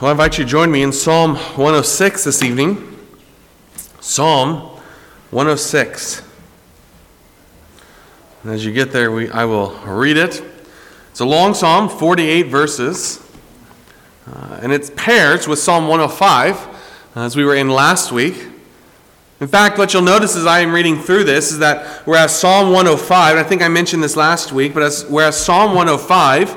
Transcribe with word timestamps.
Well, 0.00 0.08
I 0.08 0.12
invite 0.12 0.38
you 0.38 0.44
to 0.44 0.50
join 0.50 0.70
me 0.70 0.80
in 0.80 0.92
Psalm 0.92 1.34
106 1.34 2.24
this 2.24 2.42
evening. 2.42 2.98
Psalm 4.00 4.60
106. 5.30 6.22
And 8.42 8.50
as 8.50 8.64
you 8.64 8.72
get 8.72 8.92
there, 8.92 9.12
we, 9.12 9.30
I 9.30 9.44
will 9.44 9.72
read 9.84 10.16
it. 10.16 10.42
It's 11.10 11.20
a 11.20 11.26
long 11.26 11.52
psalm, 11.52 11.90
48 11.90 12.44
verses, 12.44 13.20
uh, 14.26 14.60
and 14.62 14.72
it 14.72 14.96
pairs 14.96 15.46
with 15.46 15.58
Psalm 15.58 15.86
105, 15.86 16.56
uh, 16.56 17.20
as 17.20 17.36
we 17.36 17.44
were 17.44 17.54
in 17.54 17.68
last 17.68 18.10
week. 18.10 18.46
In 19.38 19.48
fact, 19.48 19.76
what 19.76 19.92
you'll 19.92 20.00
notice 20.00 20.34
as 20.34 20.46
I 20.46 20.60
am 20.60 20.72
reading 20.72 20.98
through 20.98 21.24
this 21.24 21.52
is 21.52 21.58
that 21.58 22.06
whereas 22.06 22.34
Psalm 22.34 22.72
105, 22.72 23.36
I 23.36 23.42
think 23.42 23.60
I 23.60 23.68
mentioned 23.68 24.02
this 24.02 24.16
last 24.16 24.50
week, 24.50 24.72
but 24.72 24.82
as, 24.82 25.04
whereas 25.10 25.36
Psalm 25.36 25.74
105 25.74 26.56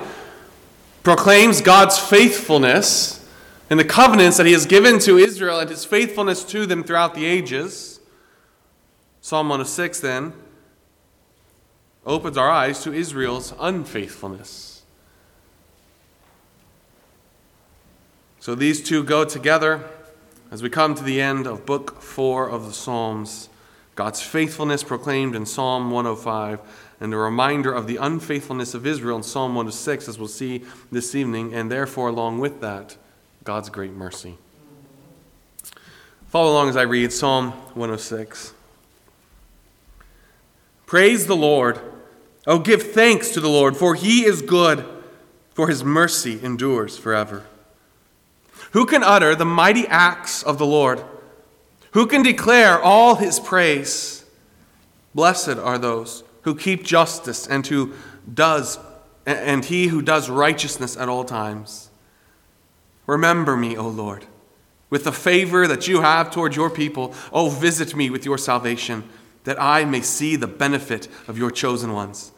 proclaims 1.04 1.60
God's 1.60 2.00
faithfulness 2.00 3.20
and 3.70 3.80
the 3.80 3.86
covenants 3.86 4.38
that 4.38 4.46
he 4.46 4.54
has 4.54 4.66
given 4.66 5.00
to 5.00 5.18
Israel 5.18 5.60
and 5.60 5.70
his 5.70 5.86
faithfulness 5.86 6.44
to 6.46 6.66
them 6.66 6.84
throughout 6.84 7.16
the 7.16 7.26
ages. 7.26 8.00
Psalm 9.22 9.50
106 9.50 10.00
then 10.00 10.34
opens 12.06 12.38
our 12.38 12.50
eyes 12.50 12.84
to 12.84 12.94
Israel's 12.94 13.54
unfaithfulness. 13.60 14.84
So 18.40 18.56
these 18.56 18.84
two 18.84 19.04
go 19.04 19.24
together 19.24 19.90
as 20.52 20.62
we 20.62 20.70
come 20.70 20.96
to 20.96 21.04
the 21.04 21.22
end 21.22 21.48
of 21.48 21.66
book 21.66 22.02
4 22.02 22.50
of 22.50 22.66
the 22.66 22.74
Psalms. 22.74 23.48
God's 23.96 24.22
faithfulness 24.22 24.84
proclaimed 24.84 25.36
in 25.36 25.46
Psalm 25.46 25.90
105 25.90 26.60
and 27.00 27.14
a 27.14 27.18
reminder 27.18 27.72
of 27.72 27.88
the 27.88 27.98
unfaithfulness 27.98 28.74
of 28.74 28.86
Israel 28.86 29.18
in 29.18 29.24
Psalm 29.24 29.56
106, 29.56 30.08
as 30.08 30.20
we'll 30.20 30.28
see 30.28 30.64
this 30.92 31.16
evening, 31.16 31.54
and 31.54 31.72
therefore, 31.72 32.10
along 32.10 32.40
with 32.40 32.60
that, 32.62 32.98
God's 33.44 33.70
great 33.70 33.92
mercy. 33.92 34.38
Follow 36.28 36.54
along 36.54 36.70
as 36.70 36.78
I 36.78 36.84
read 36.84 37.12
Psalm 37.12 37.52
106. 37.52 38.54
Praise 40.86 41.28
the 41.28 41.36
Lord. 41.36 41.80
Oh, 42.48 42.60
give 42.60 42.94
thanks 42.94 43.32
to 43.32 43.42
the 43.42 43.50
Lord, 43.50 43.76
for 43.76 43.96
he 43.96 44.24
is 44.24 44.42
good, 44.42 44.86
for 45.54 45.68
his 45.68 45.84
mercy 45.84 46.40
endures 46.42 46.98
forever. 46.98 47.44
Who 48.72 48.86
can 48.86 49.04
utter 49.04 49.36
the 49.36 49.46
mighty 49.46 49.88
acts 49.88 50.42
of 50.42 50.58
the 50.58 50.66
Lord? 50.66 51.04
Who 51.92 52.08
can 52.08 52.24
declare 52.24 52.82
all 52.82 53.16
his 53.16 53.40
praise? 53.40 54.24
Blessed 55.14 55.58
are 55.58 55.78
those 55.78 56.24
who 56.44 56.56
keep 56.56 56.84
justice 56.84 57.46
and 57.46 57.68
who 57.68 57.94
does 58.34 58.80
and 59.26 59.64
he 59.64 59.88
who 59.88 60.02
does 60.02 60.30
righteousness 60.30 60.98
at 60.98 61.08
all 61.08 61.24
times. 61.24 61.90
Remember 63.06 63.58
me, 63.58 63.78
O 63.78 63.88
Lord, 63.88 64.26
with 64.90 65.04
the 65.04 65.12
favor 65.12 65.68
that 65.68 65.88
you 65.88 66.02
have 66.02 66.32
toward 66.32 66.56
your 66.56 66.70
people. 66.70 67.14
O 67.32 67.50
visit 67.50 67.96
me 67.96 68.10
with 68.10 68.26
your 68.26 68.38
salvation, 68.38 69.10
that 69.44 69.62
I 69.62 69.86
may 69.86 70.02
see 70.02 70.36
the 70.36 70.48
benefit 70.48 71.08
of 71.28 71.38
your 71.38 71.52
chosen 71.52 71.94
ones, 71.94 72.32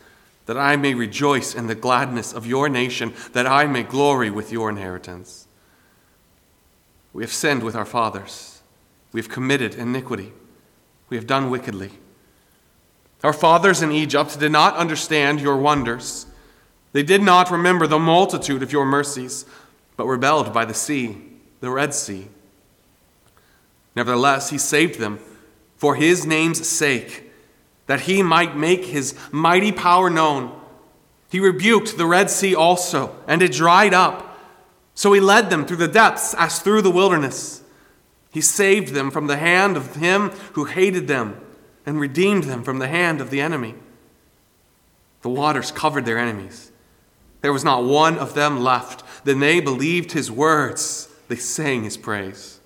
that 0.48 0.58
I 0.58 0.76
may 0.76 0.94
rejoice 0.94 1.54
in 1.54 1.68
the 1.68 1.76
gladness 1.76 2.34
of 2.34 2.48
your 2.48 2.70
nation, 2.70 3.14
that 3.34 3.46
I 3.46 3.66
may 3.66 3.84
glory 3.84 4.32
with 4.32 4.52
your 4.52 4.70
inheritance. 4.70 5.48
We 7.14 7.24
have 7.24 7.32
sinned 7.32 7.64
with 7.64 7.76
our 7.76 7.86
fathers, 7.86 8.62
we 9.12 9.22
have 9.22 9.30
committed 9.30 9.76
iniquity, 9.76 10.34
we 11.10 11.18
have 11.18 11.28
done 11.28 11.50
wickedly. 11.50 11.92
Our 13.24 13.34
fathers 13.34 13.82
in 13.82 13.92
Egypt 13.92 14.40
did 14.40 14.52
not 14.52 14.76
understand 14.76 15.42
your 15.42 15.58
wonders. 15.58 16.28
They 16.92 17.02
did 17.02 17.22
not 17.22 17.50
remember 17.50 17.88
the 17.88 17.98
multitude 17.98 18.62
of 18.62 18.72
your 18.72 18.86
mercies 18.86 19.46
but 19.98 20.06
rebelled 20.06 20.54
by 20.54 20.66
the 20.66 20.74
sea, 20.74 21.18
the 21.62 21.70
Red 21.70 21.94
Sea. 21.94 22.28
Nevertheless, 23.96 24.50
he 24.50 24.58
saved 24.58 25.00
them 25.00 25.20
for 25.78 25.96
his 25.96 26.26
name's 26.26 26.68
sake, 26.68 27.32
that 27.88 28.02
he 28.02 28.24
might 28.24 28.58
make 28.58 28.86
his 28.86 29.16
mighty 29.32 29.72
power 29.72 30.10
known. 30.10 30.60
He 31.30 31.40
rebuked 31.40 31.98
the 31.98 32.06
Red 32.06 32.30
Sea 32.30 32.56
also, 32.56 33.16
and 33.28 33.42
it 33.42 33.52
dried 33.52 33.94
up. 33.94 34.38
So 34.94 35.14
he 35.14 35.20
led 35.20 35.50
them 35.50 35.66
through 35.66 35.78
the 35.78 35.88
depths 35.88 36.34
as 36.36 36.60
through 36.60 36.82
the 36.82 36.92
wilderness. 36.92 37.62
He 38.32 38.42
saved 38.42 38.94
them 38.94 39.12
from 39.12 39.28
the 39.28 39.38
hand 39.38 39.78
of 39.78 39.96
him 39.96 40.30
who 40.54 40.66
hated 40.66 41.08
them, 41.08 41.40
and 41.86 42.00
redeemed 42.00 42.46
them 42.46 42.64
from 42.64 42.80
the 42.80 42.88
hand 42.88 43.22
of 43.22 43.30
the 43.30 43.42
enemy. 43.42 43.76
The 45.22 45.30
waters 45.30 45.72
covered 45.72 46.06
their 46.06 46.18
enemies. 46.18 46.72
There 47.42 47.54
was 47.54 47.64
not 47.64 47.84
one 47.84 48.18
of 48.18 48.34
them 48.34 48.60
left. 48.60 49.04
Then 49.26 49.40
they 49.40 49.60
believed 49.60 50.12
his 50.12 50.32
words, 50.32 51.10
they 51.28 51.36
sang 51.36 51.84
his 51.84 51.98
praise. 51.98 52.60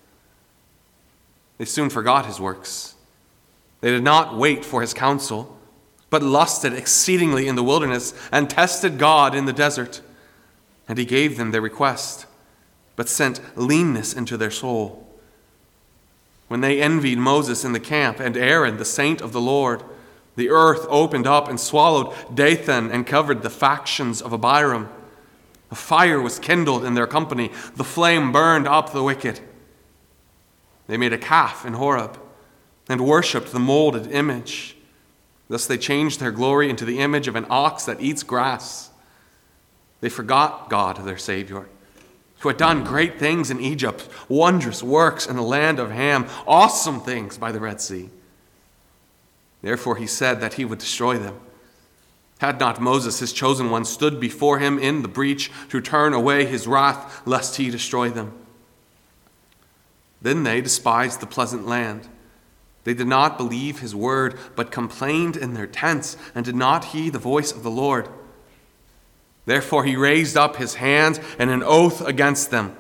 They 1.58 1.66
soon 1.66 1.90
forgot 1.90 2.26
his 2.26 2.40
works. 2.40 2.96
They 3.82 3.92
did 3.92 4.04
not 4.04 4.38
wait 4.38 4.66
for 4.66 4.82
his 4.82 4.94
counsel, 4.94 5.58
but 6.10 6.22
lusted 6.22 6.74
exceedingly 6.74 7.48
in 7.48 7.56
the 7.56 7.64
wilderness 7.64 8.14
and 8.30 8.50
tested 8.50 8.98
God 8.98 9.34
in 9.34 9.46
the 9.46 9.54
desert. 9.54 10.02
And 10.88 10.98
he 10.98 11.06
gave 11.06 11.38
them 11.38 11.52
their 11.52 11.62
request, 11.62 12.26
but 12.98 13.08
sent 13.08 13.40
leanness 13.58 14.14
into 14.14 14.36
their 14.36 14.52
soul. 14.52 15.08
When 16.50 16.60
they 16.60 16.82
envied 16.82 17.20
Moses 17.20 17.64
in 17.64 17.72
the 17.72 17.80
camp 17.80 18.20
and 18.20 18.36
Aaron, 18.36 18.78
the 18.78 18.86
saint 18.86 19.22
of 19.22 19.32
the 19.32 19.42
Lord, 19.42 19.82
the 20.36 20.50
earth 20.50 20.86
opened 20.90 21.28
up 21.28 21.48
and 21.48 21.60
swallowed 21.60 22.14
Dathan 22.36 22.92
and 22.92 23.08
covered 23.08 23.44
the 23.44 23.50
factions 23.50 24.22
of 24.22 24.34
Abiram. 24.34 24.90
A 25.72 25.76
fire 25.76 26.20
was 26.22 26.40
kindled 26.40 26.84
in 26.84 26.96
their 26.96 27.08
company, 27.08 27.52
the 27.76 27.84
flame 27.84 28.32
burned 28.32 28.68
up 28.68 28.92
the 28.92 29.04
wicked. 29.04 29.40
They 30.88 30.98
made 30.98 31.14
a 31.14 31.18
calf 31.18 31.66
in 31.66 31.74
Horeb 31.74 32.20
and 32.88 33.06
worshipped 33.06 33.52
the 33.52 33.60
molded 33.60 34.12
image. 34.12 34.76
Thus 35.48 35.68
they 35.68 35.78
changed 35.78 36.20
their 36.20 36.32
glory 36.32 36.70
into 36.70 36.86
the 36.86 37.00
image 37.00 37.28
of 37.28 37.36
an 37.36 37.46
ox 37.50 37.86
that 37.86 38.02
eats 38.02 38.24
grass. 38.24 38.90
They 40.02 40.10
forgot 40.10 40.70
God, 40.70 40.98
their 41.06 41.18
Savior, 41.18 41.68
who 42.40 42.50
had 42.50 42.58
done 42.58 42.84
great 42.84 43.20
things 43.20 43.52
in 43.52 43.60
Egypt, 43.60 44.08
wondrous 44.28 44.82
works 44.82 45.28
in 45.28 45.36
the 45.36 45.42
land 45.42 45.78
of 45.78 45.92
Ham, 45.92 46.26
awesome 46.48 47.02
things 47.02 47.38
by 47.38 47.52
the 47.52 47.60
Red 47.60 47.82
Sea. 47.82 48.10
Therefore 49.62 49.98
he 49.98 50.08
said 50.08 50.40
that 50.42 50.54
he 50.54 50.66
would 50.66 50.80
destroy 50.80 51.18
them. 51.18 51.40
Had 52.40 52.60
not 52.60 52.82
Moses, 52.82 53.20
his 53.20 53.34
chosen 53.34 53.70
one, 53.70 53.86
stood 53.86 54.20
before 54.20 54.60
him 54.60 54.80
in 54.80 55.02
the 55.02 55.08
breach 55.08 55.52
to 55.70 55.82
turn 55.82 56.14
away 56.14 56.46
his 56.46 56.68
wrath, 56.68 57.22
lest 57.26 57.58
he 57.58 57.70
destroy 57.70 58.10
them? 58.10 58.34
Then 60.22 60.44
they 60.44 60.62
despised 60.62 61.20
the 61.20 61.26
pleasant 61.26 61.68
land. 61.68 62.08
They 62.86 62.94
did 62.94 63.08
not 63.08 63.38
believe 63.38 63.80
his 63.80 63.94
word, 63.94 64.40
but 64.56 64.72
complained 64.72 65.36
in 65.36 65.54
their 65.54 65.68
tents, 65.68 66.16
and 66.34 66.46
did 66.46 66.56
not 66.56 66.86
heed 66.86 67.12
the 67.12 67.20
voice 67.20 67.52
of 67.52 67.64
the 67.64 67.72
Lord. 67.72 68.08
Therefore 69.46 69.84
he 69.84 69.98
raised 69.98 70.38
up 70.38 70.56
his 70.56 70.76
hand 70.76 71.20
and 71.38 71.50
an 71.50 71.64
oath 71.64 72.06
against 72.06 72.52
them, 72.52 72.76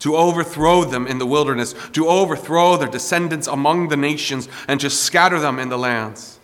to 0.00 0.16
overthrow 0.16 0.82
them 0.84 1.06
in 1.06 1.18
the 1.18 1.26
wilderness, 1.26 1.72
to 1.92 2.08
overthrow 2.08 2.76
their 2.76 2.88
descendants 2.88 3.46
among 3.46 3.88
the 3.88 3.96
nations, 3.96 4.48
and 4.66 4.80
to 4.80 4.90
scatter 4.90 5.38
them 5.38 5.60
in 5.60 5.68
the 5.68 5.78
lands. 5.78 6.40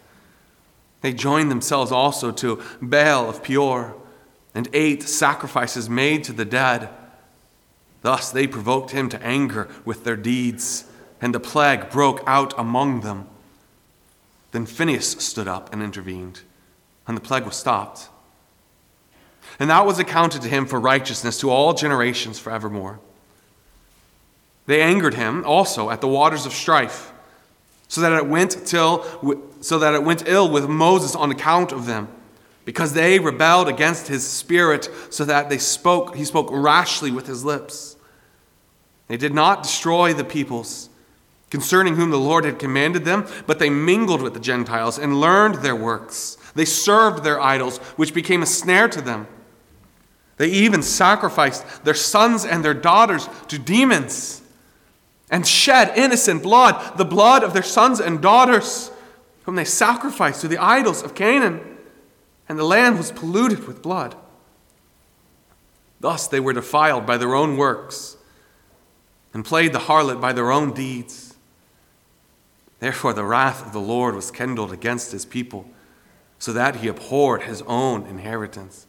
They 1.00 1.12
joined 1.12 1.50
themselves 1.50 1.92
also 1.92 2.30
to 2.32 2.62
Baal 2.80 3.28
of 3.28 3.42
Peor 3.42 3.96
and 4.54 4.68
ate 4.72 5.02
sacrifices 5.02 5.88
made 5.88 6.24
to 6.24 6.32
the 6.32 6.44
dead. 6.44 6.90
Thus 8.02 8.30
they 8.30 8.46
provoked 8.46 8.90
him 8.90 9.08
to 9.10 9.22
anger 9.22 9.68
with 9.84 10.04
their 10.04 10.16
deeds, 10.16 10.84
and 11.20 11.34
the 11.34 11.40
plague 11.40 11.90
broke 11.90 12.22
out 12.26 12.58
among 12.58 13.00
them. 13.00 13.26
Then 14.52 14.66
Phinehas 14.66 15.12
stood 15.12 15.46
up 15.46 15.72
and 15.72 15.82
intervened, 15.82 16.40
and 17.06 17.16
the 17.16 17.20
plague 17.20 17.44
was 17.44 17.56
stopped. 17.56 18.08
And 19.58 19.70
that 19.70 19.86
was 19.86 19.98
accounted 19.98 20.42
to 20.42 20.48
him 20.48 20.66
for 20.66 20.80
righteousness 20.80 21.38
to 21.40 21.50
all 21.50 21.74
generations 21.74 22.38
forevermore. 22.38 22.98
They 24.66 24.80
angered 24.82 25.14
him 25.14 25.44
also 25.44 25.90
at 25.90 26.00
the 26.00 26.08
waters 26.08 26.46
of 26.46 26.52
strife 26.52 27.12
so 27.90 28.00
that 28.02 28.12
it 28.12 28.26
went 28.26 28.66
till 28.66 29.04
so 29.60 29.80
that 29.80 29.94
it 29.94 30.04
went 30.04 30.22
ill 30.28 30.48
with 30.48 30.68
Moses 30.68 31.16
on 31.16 31.32
account 31.32 31.72
of 31.72 31.86
them. 31.86 32.08
Because 32.64 32.92
they 32.92 33.18
rebelled 33.18 33.68
against 33.68 34.06
his 34.06 34.24
spirit 34.24 34.88
so 35.10 35.24
that 35.24 35.50
they 35.50 35.58
spoke 35.58 36.14
he 36.14 36.24
spoke 36.24 36.48
rashly 36.52 37.10
with 37.10 37.26
his 37.26 37.44
lips. 37.44 37.96
They 39.08 39.16
did 39.16 39.34
not 39.34 39.64
destroy 39.64 40.14
the 40.14 40.24
peoples 40.24 40.88
concerning 41.50 41.96
whom 41.96 42.10
the 42.10 42.16
Lord 42.16 42.44
had 42.44 42.60
commanded 42.60 43.04
them 43.04 43.26
but 43.44 43.58
they 43.58 43.70
mingled 43.70 44.22
with 44.22 44.34
the 44.34 44.40
Gentiles 44.40 44.96
and 44.96 45.20
learned 45.20 45.56
their 45.56 45.76
works. 45.76 46.38
They 46.54 46.66
served 46.66 47.24
their 47.24 47.40
idols 47.40 47.78
which 47.96 48.14
became 48.14 48.42
a 48.42 48.46
snare 48.46 48.88
to 48.88 49.00
them. 49.00 49.26
They 50.36 50.48
even 50.48 50.82
sacrificed 50.82 51.84
their 51.84 51.94
sons 51.94 52.44
and 52.44 52.64
their 52.64 52.72
daughters 52.72 53.28
to 53.48 53.58
demons 53.58 54.39
and 55.30 55.46
shed 55.46 55.96
innocent 55.96 56.42
blood, 56.42 56.98
the 56.98 57.04
blood 57.04 57.44
of 57.44 57.52
their 57.52 57.62
sons 57.62 58.00
and 58.00 58.20
daughters, 58.20 58.90
whom 59.44 59.54
they 59.54 59.64
sacrificed 59.64 60.40
to 60.40 60.48
the 60.48 60.58
idols 60.58 61.02
of 61.02 61.14
Canaan, 61.14 61.78
and 62.48 62.58
the 62.58 62.64
land 62.64 62.98
was 62.98 63.12
polluted 63.12 63.66
with 63.66 63.80
blood. 63.80 64.16
Thus 66.00 66.26
they 66.26 66.40
were 66.40 66.52
defiled 66.52 67.06
by 67.06 67.16
their 67.16 67.34
own 67.34 67.56
works, 67.56 68.16
and 69.32 69.44
played 69.44 69.72
the 69.72 69.80
harlot 69.80 70.20
by 70.20 70.32
their 70.32 70.50
own 70.50 70.72
deeds. 70.72 71.36
Therefore, 72.80 73.12
the 73.12 73.24
wrath 73.24 73.64
of 73.64 73.72
the 73.72 73.80
Lord 73.80 74.14
was 74.14 74.30
kindled 74.30 74.72
against 74.72 75.12
his 75.12 75.24
people, 75.24 75.70
so 76.38 76.52
that 76.52 76.76
he 76.76 76.88
abhorred 76.88 77.42
his 77.42 77.62
own 77.62 78.06
inheritance. 78.06 78.86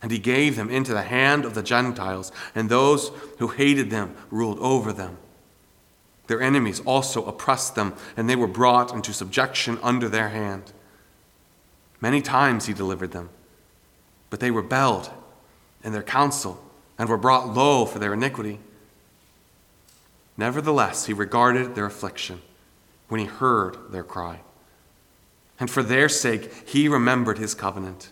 And 0.00 0.10
he 0.10 0.18
gave 0.18 0.56
them 0.56 0.70
into 0.70 0.92
the 0.92 1.02
hand 1.02 1.44
of 1.44 1.54
the 1.54 1.62
Gentiles, 1.62 2.32
and 2.54 2.68
those 2.68 3.12
who 3.38 3.48
hated 3.48 3.90
them 3.90 4.16
ruled 4.30 4.58
over 4.58 4.92
them. 4.92 5.18
Their 6.32 6.40
enemies 6.40 6.80
also 6.86 7.26
oppressed 7.26 7.74
them, 7.74 7.92
and 8.16 8.26
they 8.26 8.36
were 8.36 8.46
brought 8.46 8.94
into 8.94 9.12
subjection 9.12 9.78
under 9.82 10.08
their 10.08 10.30
hand. 10.30 10.72
Many 12.00 12.22
times 12.22 12.64
he 12.64 12.72
delivered 12.72 13.10
them, 13.10 13.28
but 14.30 14.40
they 14.40 14.50
rebelled 14.50 15.10
in 15.84 15.92
their 15.92 16.02
counsel 16.02 16.64
and 16.96 17.06
were 17.06 17.18
brought 17.18 17.52
low 17.52 17.84
for 17.84 17.98
their 17.98 18.14
iniquity. 18.14 18.60
Nevertheless, 20.38 21.04
he 21.04 21.12
regarded 21.12 21.74
their 21.74 21.84
affliction 21.84 22.40
when 23.08 23.20
he 23.20 23.26
heard 23.26 23.76
their 23.90 24.02
cry. 24.02 24.40
And 25.60 25.70
for 25.70 25.82
their 25.82 26.08
sake, 26.08 26.66
he 26.66 26.88
remembered 26.88 27.36
his 27.36 27.54
covenant 27.54 28.08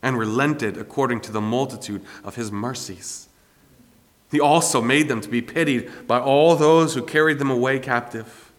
and 0.00 0.16
relented 0.16 0.76
according 0.76 1.22
to 1.22 1.32
the 1.32 1.40
multitude 1.40 2.04
of 2.22 2.36
his 2.36 2.52
mercies. 2.52 3.28
He 4.30 4.40
also 4.40 4.80
made 4.80 5.08
them 5.08 5.20
to 5.20 5.28
be 5.28 5.42
pitied 5.42 6.06
by 6.06 6.18
all 6.18 6.56
those 6.56 6.94
who 6.94 7.02
carried 7.02 7.38
them 7.38 7.50
away 7.50 7.78
captive. 7.78 8.52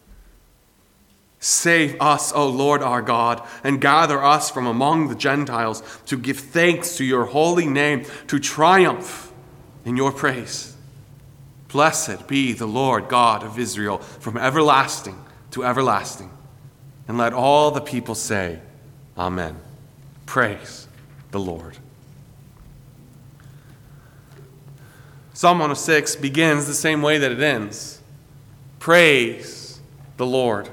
Save 1.39 2.01
us, 2.01 2.31
O 2.33 2.47
Lord 2.47 2.81
our 2.81 3.01
God, 3.01 3.45
and 3.63 3.79
gather 3.79 4.23
us 4.23 4.49
from 4.49 4.65
among 4.65 5.09
the 5.09 5.15
Gentiles 5.15 5.83
to 6.07 6.17
give 6.17 6.39
thanks 6.39 6.97
to 6.97 7.05
your 7.05 7.25
holy 7.25 7.67
name, 7.67 8.05
to 8.27 8.39
triumph 8.39 9.31
in 9.83 9.97
your 9.97 10.11
praise. 10.11 10.75
Blessed 11.67 12.27
be 12.27 12.53
the 12.53 12.65
Lord 12.65 13.09
God 13.09 13.43
of 13.43 13.59
Israel 13.59 13.97
from 13.97 14.37
everlasting 14.37 15.23
to 15.51 15.63
everlasting. 15.63 16.31
And 17.07 17.17
let 17.17 17.33
all 17.33 17.71
the 17.71 17.81
people 17.81 18.15
say, 18.15 18.59
Amen. 19.17 19.57
Praise 20.25 20.87
the 21.31 21.39
Lord. 21.39 21.77
Psalm 25.35 25.59
106 25.59 26.15
begins 26.15 26.65
the 26.65 26.73
same 26.73 27.01
way 27.01 27.17
that 27.17 27.29
it 27.29 27.41
ends 27.41 28.01
Praise 28.79 29.81
the 30.15 30.25
Lord. 30.25 30.69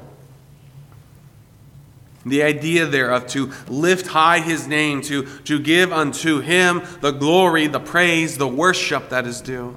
The 2.25 2.45
idea 2.45 2.87
thereof 2.87 3.27
to 3.29 3.51
lift 3.67 4.07
high 4.07 4.39
his 4.39 4.69
name, 4.69 5.03
to, 5.03 5.25
to 5.41 5.59
give 5.59 5.93
unto 5.93 6.39
him 6.39 6.83
the 7.01 7.11
glory, 7.11 7.67
the 7.67 7.81
praise, 7.81 8.39
the 8.39 8.47
worship 8.47 9.09
that 9.09 9.27
is 9.27 9.41
due. 9.41 9.75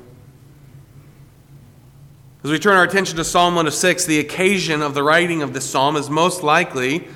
As 2.43 2.51
we 2.51 2.59
turn 2.59 2.75
our 2.77 2.83
attention 2.83 3.17
to 3.17 3.23
Psalm 3.23 3.55
106, 3.55 4.05
the 4.05 4.19
occasion 4.19 4.83
of 4.83 4.93
the 4.93 5.01
writing 5.01 5.41
of 5.41 5.53
this 5.53 5.67
psalm 5.67 5.95
is 5.95 6.11
most 6.11 6.43
likely 6.43 7.07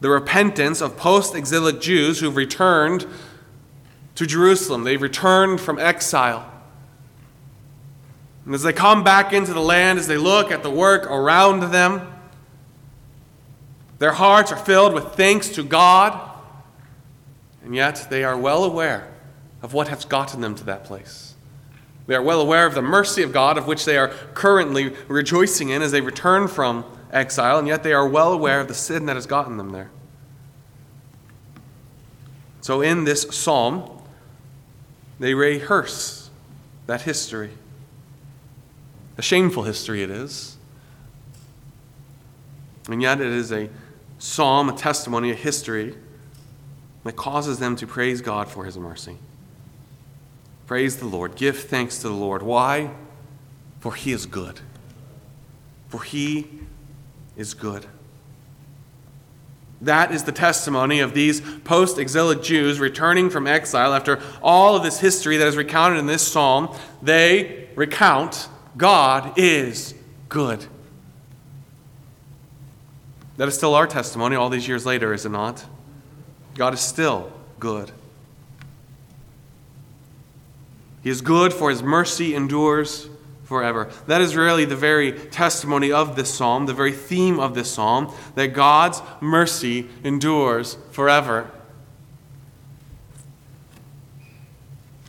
the 0.00 0.08
repentance 0.08 0.80
of 0.80 0.96
post 0.96 1.34
exilic 1.34 1.80
Jews 1.80 2.20
who've 2.20 2.36
returned 2.36 3.08
to 4.16 4.26
Jerusalem. 4.26 4.84
They've 4.84 5.00
returned 5.00 5.60
from 5.60 5.78
exile. 5.78 6.50
And 8.44 8.54
as 8.54 8.62
they 8.62 8.72
come 8.72 9.04
back 9.04 9.32
into 9.32 9.52
the 9.54 9.60
land, 9.60 9.98
as 9.98 10.06
they 10.06 10.16
look 10.16 10.50
at 10.50 10.62
the 10.62 10.70
work 10.70 11.06
around 11.06 11.72
them, 11.72 12.12
their 13.98 14.12
hearts 14.12 14.50
are 14.50 14.56
filled 14.56 14.94
with 14.94 15.14
thanks 15.14 15.48
to 15.50 15.62
God, 15.62 16.18
and 17.62 17.74
yet 17.74 18.08
they 18.10 18.24
are 18.24 18.36
well 18.36 18.64
aware 18.64 19.08
of 19.62 19.72
what 19.72 19.86
has 19.88 20.04
gotten 20.04 20.40
them 20.40 20.56
to 20.56 20.64
that 20.64 20.82
place. 20.82 21.34
They 22.08 22.16
are 22.16 22.22
well 22.22 22.40
aware 22.40 22.66
of 22.66 22.74
the 22.74 22.82
mercy 22.82 23.22
of 23.22 23.32
God, 23.32 23.56
of 23.56 23.68
which 23.68 23.84
they 23.84 23.96
are 23.96 24.08
currently 24.34 24.96
rejoicing 25.06 25.68
in 25.68 25.82
as 25.82 25.92
they 25.92 26.00
return 26.00 26.48
from 26.48 26.84
exile, 27.12 27.58
and 27.60 27.68
yet 27.68 27.84
they 27.84 27.92
are 27.92 28.08
well 28.08 28.32
aware 28.32 28.60
of 28.60 28.66
the 28.66 28.74
sin 28.74 29.06
that 29.06 29.14
has 29.14 29.26
gotten 29.26 29.56
them 29.56 29.70
there. 29.70 29.90
So, 32.60 32.80
in 32.80 33.04
this 33.04 33.22
psalm, 33.30 34.01
they 35.22 35.34
rehearse 35.34 36.30
that 36.86 37.02
history. 37.02 37.50
A 39.16 39.22
shameful 39.22 39.62
history 39.62 40.02
it 40.02 40.10
is. 40.10 40.56
And 42.88 43.00
yet, 43.00 43.20
it 43.20 43.28
is 43.28 43.52
a 43.52 43.70
psalm, 44.18 44.68
a 44.68 44.72
testimony, 44.72 45.30
a 45.30 45.36
history 45.36 45.94
that 47.04 47.14
causes 47.14 47.60
them 47.60 47.76
to 47.76 47.86
praise 47.86 48.20
God 48.20 48.48
for 48.48 48.64
his 48.64 48.76
mercy. 48.76 49.16
Praise 50.66 50.96
the 50.96 51.06
Lord. 51.06 51.36
Give 51.36 51.56
thanks 51.56 51.98
to 51.98 52.08
the 52.08 52.14
Lord. 52.14 52.42
Why? 52.42 52.90
For 53.78 53.94
he 53.94 54.10
is 54.10 54.26
good. 54.26 54.58
For 55.86 56.02
he 56.02 56.48
is 57.36 57.54
good. 57.54 57.86
That 59.82 60.12
is 60.12 60.22
the 60.22 60.32
testimony 60.32 61.00
of 61.00 61.12
these 61.12 61.40
post 61.40 61.98
exilic 61.98 62.42
Jews 62.42 62.78
returning 62.78 63.30
from 63.30 63.48
exile 63.48 63.92
after 63.92 64.20
all 64.40 64.76
of 64.76 64.84
this 64.84 65.00
history 65.00 65.36
that 65.38 65.48
is 65.48 65.56
recounted 65.56 65.98
in 65.98 66.06
this 66.06 66.26
psalm. 66.26 66.74
They 67.02 67.68
recount 67.74 68.48
God 68.76 69.36
is 69.36 69.94
good. 70.28 70.64
That 73.36 73.48
is 73.48 73.54
still 73.54 73.74
our 73.74 73.88
testimony 73.88 74.36
all 74.36 74.50
these 74.50 74.68
years 74.68 74.86
later, 74.86 75.12
is 75.12 75.26
it 75.26 75.30
not? 75.30 75.64
God 76.54 76.74
is 76.74 76.80
still 76.80 77.32
good. 77.58 77.90
He 81.02 81.10
is 81.10 81.20
good, 81.20 81.52
for 81.52 81.70
his 81.70 81.82
mercy 81.82 82.36
endures 82.36 83.08
forever. 83.52 83.90
That 84.06 84.22
is 84.22 84.34
really 84.34 84.64
the 84.64 84.76
very 84.76 85.12
testimony 85.12 85.92
of 85.92 86.16
this 86.16 86.32
psalm, 86.32 86.64
the 86.64 86.72
very 86.72 86.92
theme 86.92 87.38
of 87.38 87.54
this 87.54 87.70
psalm, 87.70 88.12
that 88.34 88.48
God's 88.48 89.02
mercy 89.20 89.88
endures 90.02 90.78
forever. 90.90 91.50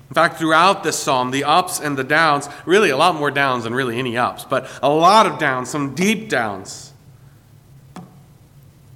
In 0.10 0.14
fact, 0.14 0.38
throughout 0.38 0.84
this 0.84 1.00
psalm, 1.00 1.32
the 1.32 1.46
ups 1.46 1.80
and 1.80 1.98
the 1.98 2.04
downs, 2.04 2.50
really 2.66 2.90
a 2.90 2.98
lot 2.98 3.16
more 3.16 3.32
downs 3.32 3.64
than 3.64 3.74
really 3.74 3.98
any 3.98 4.18
ups, 4.18 4.44
but 4.44 4.70
a 4.84 4.90
lot 4.90 5.26
of 5.26 5.40
downs, 5.40 5.70
some 5.70 5.96
deep 5.96 6.30
downs. 6.30 6.94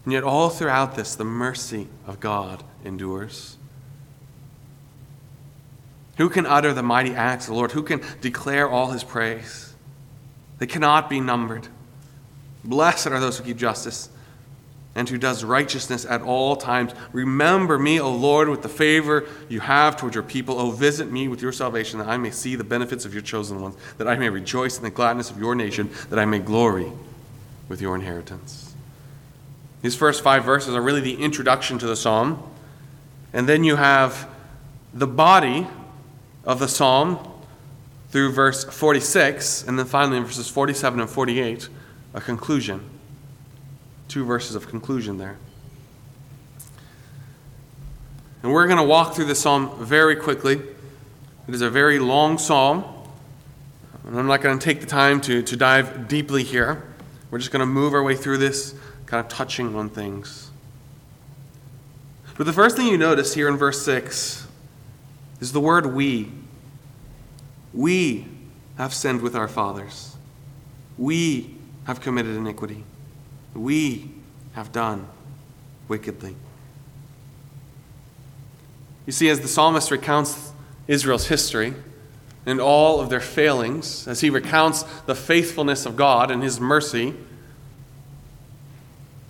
And 0.03 0.13
yet, 0.13 0.23
all 0.23 0.49
throughout 0.49 0.95
this, 0.95 1.15
the 1.15 1.23
mercy 1.23 1.87
of 2.05 2.19
God 2.19 2.63
endures. 2.83 3.56
Who 6.17 6.29
can 6.29 6.45
utter 6.45 6.73
the 6.73 6.83
mighty 6.83 7.13
acts 7.13 7.45
of 7.45 7.49
the 7.49 7.55
Lord? 7.55 7.71
Who 7.71 7.83
can 7.83 8.01
declare 8.21 8.67
all 8.67 8.91
his 8.91 9.03
praise? 9.03 9.73
They 10.59 10.67
cannot 10.67 11.09
be 11.09 11.19
numbered. 11.19 11.67
Blessed 12.63 13.07
are 13.07 13.19
those 13.19 13.37
who 13.37 13.43
keep 13.45 13.57
justice 13.57 14.09
and 14.95 15.07
who 15.07 15.19
does 15.19 15.43
righteousness 15.43 16.05
at 16.05 16.23
all 16.23 16.55
times. 16.55 16.91
Remember 17.13 17.77
me, 17.77 17.99
O 17.99 18.11
Lord, 18.11 18.49
with 18.49 18.63
the 18.63 18.69
favor 18.69 19.25
you 19.47 19.59
have 19.59 19.95
toward 19.95 20.15
your 20.15 20.23
people. 20.23 20.59
O 20.59 20.71
visit 20.71 21.11
me 21.11 21.27
with 21.27 21.39
your 21.39 21.51
salvation, 21.51 21.99
that 21.99 22.07
I 22.07 22.17
may 22.17 22.31
see 22.31 22.55
the 22.55 22.63
benefits 22.63 23.05
of 23.05 23.13
your 23.13 23.21
chosen 23.21 23.61
ones, 23.61 23.77
that 23.99 24.07
I 24.07 24.15
may 24.15 24.29
rejoice 24.29 24.77
in 24.77 24.83
the 24.83 24.89
gladness 24.89 25.29
of 25.29 25.37
your 25.37 25.53
nation, 25.53 25.91
that 26.09 26.17
I 26.17 26.25
may 26.25 26.39
glory 26.39 26.91
with 27.69 27.79
your 27.79 27.93
inheritance. 27.93 28.73
These 29.83 29.95
first 29.95 30.23
five 30.23 30.43
verses 30.43 30.73
are 30.73 30.81
really 30.81 31.01
the 31.01 31.21
introduction 31.21 31.77
to 31.77 31.85
the 31.85 31.95
psalm. 31.95 32.41
And 33.33 33.47
then 33.47 33.63
you 33.63 33.75
have 33.75 34.27
the 34.95 35.05
body 35.05 35.67
of 36.47 36.59
the 36.59 36.67
psalm 36.67 37.19
through 38.09 38.31
verse 38.31 38.63
46, 38.63 39.65
and 39.67 39.77
then 39.77 39.85
finally 39.85 40.17
in 40.17 40.23
verses 40.23 40.47
47 40.47 41.01
and 41.01 41.09
48, 41.09 41.67
a 42.13 42.21
conclusion. 42.21 42.81
Two 44.07 44.23
verses 44.23 44.55
of 44.55 44.67
conclusion 44.69 45.17
there. 45.17 45.37
And 48.41 48.53
we're 48.53 48.65
going 48.65 48.77
to 48.77 48.83
walk 48.83 49.13
through 49.13 49.25
the 49.25 49.35
psalm 49.35 49.75
very 49.83 50.15
quickly. 50.15 50.61
It 51.47 51.53
is 51.53 51.61
a 51.61 51.69
very 51.69 51.99
long 51.99 52.37
psalm. 52.37 52.85
And 54.05 54.17
I'm 54.17 54.27
not 54.27 54.41
going 54.41 54.57
to 54.57 54.63
take 54.63 54.79
the 54.79 54.87
time 54.87 55.19
to, 55.21 55.41
to 55.41 55.57
dive 55.57 56.07
deeply 56.07 56.43
here. 56.43 56.83
We're 57.29 57.39
just 57.39 57.51
going 57.51 57.59
to 57.59 57.65
move 57.65 57.93
our 57.93 58.01
way 58.01 58.15
through 58.15 58.37
this, 58.37 58.73
kind 59.05 59.19
of 59.19 59.29
touching 59.29 59.75
on 59.75 59.89
things. 59.89 60.49
But 62.37 62.45
the 62.45 62.53
first 62.53 62.77
thing 62.77 62.87
you 62.87 62.97
notice 62.97 63.33
here 63.33 63.49
in 63.49 63.57
verse 63.57 63.83
6 63.83 64.46
is 65.39 65.51
the 65.51 65.59
word 65.59 65.93
we. 65.93 66.31
We 67.73 68.27
have 68.77 68.93
sinned 68.93 69.21
with 69.21 69.35
our 69.35 69.47
fathers. 69.47 70.15
We 70.97 71.55
have 71.85 72.01
committed 72.01 72.35
iniquity. 72.35 72.83
We 73.53 74.11
have 74.53 74.71
done 74.71 75.07
wickedly. 75.87 76.35
You 79.05 79.13
see, 79.13 79.29
as 79.29 79.39
the 79.39 79.47
psalmist 79.47 79.89
recounts 79.89 80.51
Israel's 80.87 81.27
history 81.27 81.73
and 82.45 82.59
all 82.59 82.99
of 82.99 83.09
their 83.09 83.21
failings, 83.21 84.07
as 84.07 84.21
he 84.21 84.29
recounts 84.29 84.83
the 85.05 85.15
faithfulness 85.15 85.85
of 85.85 85.95
God 85.95 86.29
and 86.29 86.43
his 86.43 86.59
mercy, 86.59 87.13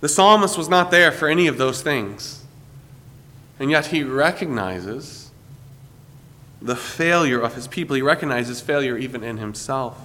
the 0.00 0.08
psalmist 0.08 0.56
was 0.56 0.68
not 0.68 0.90
there 0.90 1.12
for 1.12 1.28
any 1.28 1.46
of 1.46 1.58
those 1.58 1.82
things. 1.82 2.44
And 3.58 3.70
yet 3.70 3.86
he 3.86 4.02
recognizes 4.04 5.27
the 6.60 6.76
failure 6.76 7.40
of 7.40 7.54
his 7.54 7.68
people. 7.68 7.96
He 7.96 8.02
recognizes 8.02 8.60
failure 8.60 8.96
even 8.96 9.22
in 9.22 9.36
himself. 9.38 9.98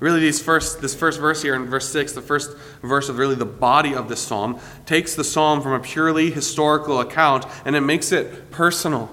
Really, 0.00 0.20
these 0.20 0.42
first, 0.42 0.80
this 0.80 0.94
first 0.94 1.20
verse 1.20 1.40
here 1.40 1.54
in 1.54 1.66
verse 1.66 1.88
6, 1.88 2.12
the 2.12 2.20
first 2.20 2.56
verse 2.82 3.08
of 3.08 3.16
really 3.16 3.36
the 3.36 3.46
body 3.46 3.94
of 3.94 4.08
this 4.08 4.20
psalm, 4.20 4.58
takes 4.86 5.14
the 5.14 5.24
psalm 5.24 5.62
from 5.62 5.72
a 5.72 5.80
purely 5.80 6.30
historical 6.30 7.00
account 7.00 7.46
and 7.64 7.76
it 7.76 7.80
makes 7.80 8.12
it 8.12 8.50
personal. 8.50 9.08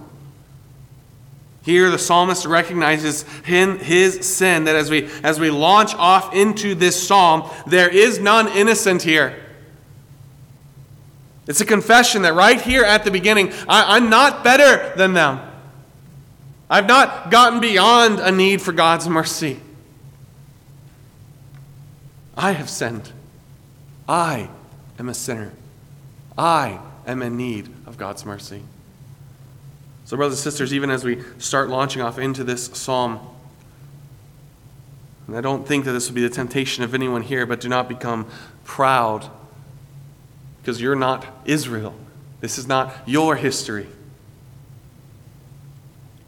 Here, 1.64 1.92
the 1.92 2.00
psalmist 2.00 2.48
recognizes 2.48 3.24
his 3.44 4.28
sin, 4.28 4.64
that 4.64 4.76
as 4.76 4.90
we, 4.90 5.08
as 5.22 5.40
we 5.40 5.52
launch 5.52 5.94
off 5.94 6.34
into 6.34 6.74
this 6.74 7.08
psalm, 7.08 7.50
there 7.68 7.88
is 7.88 8.18
none 8.20 8.48
innocent 8.48 9.04
here. 9.04 9.40
It's 11.48 11.62
a 11.62 11.66
confession 11.66 12.24
that 12.24 12.34
right 12.34 12.60
here 12.60 12.84
at 12.84 13.04
the 13.04 13.12
beginning, 13.12 13.54
I, 13.68 13.96
I'm 13.96 14.10
not 14.10 14.44
better 14.44 14.96
than 14.96 15.14
them. 15.14 15.51
I've 16.72 16.88
not 16.88 17.30
gotten 17.30 17.60
beyond 17.60 18.22
a 18.22 18.32
need 18.32 18.62
for 18.62 18.72
God's 18.72 19.10
mercy. 19.10 19.60
I 22.38 22.54
have 22.54 22.70
sinned. 22.70 23.12
I 24.08 24.50
am 24.98 25.10
a 25.10 25.14
sinner. 25.14 25.52
I 26.38 26.80
am 27.06 27.22
in 27.22 27.36
need 27.36 27.68
of 27.86 27.98
God's 27.98 28.26
mercy. 28.26 28.64
So, 30.06 30.16
brothers 30.16 30.40
and 30.40 30.44
sisters, 30.44 30.74
even 30.74 30.90
as 30.90 31.04
we 31.04 31.22
start 31.40 31.68
launching 31.68 32.02
off 32.02 32.18
into 32.18 32.46
this 32.46 32.68
psalm, 32.68 33.20
and 35.28 35.36
I 35.36 35.42
don't 35.42 35.68
think 35.68 35.84
that 35.84 35.92
this 35.92 36.08
would 36.08 36.16
be 36.16 36.22
the 36.22 36.30
temptation 36.30 36.86
of 36.86 36.94
anyone 36.94 37.22
here, 37.22 37.46
but 37.46 37.60
do 37.60 37.68
not 37.68 37.90
become 37.90 38.28
proud 38.64 39.30
because 40.62 40.80
you're 40.80 40.96
not 40.96 41.26
Israel. 41.44 41.94
This 42.40 42.58
is 42.58 42.66
not 42.66 42.94
your 43.06 43.36
history. 43.36 43.88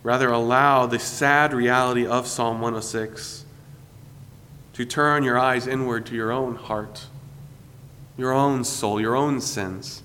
Rather, 0.04 0.30
allow 0.30 0.86
the 0.86 1.00
sad 1.00 1.54
reality 1.54 2.06
of 2.06 2.28
Psalm 2.28 2.60
106 2.60 3.46
to 4.74 4.86
turn 4.86 5.24
your 5.24 5.40
eyes 5.40 5.66
inward 5.66 6.06
to 6.08 6.16
your 6.16 6.32
own 6.32 6.56
heart, 6.56 7.08
your 8.18 8.34
own 8.34 8.66
soul, 8.66 9.00
your 9.00 9.16
own 9.16 9.40
sins, 9.40 10.04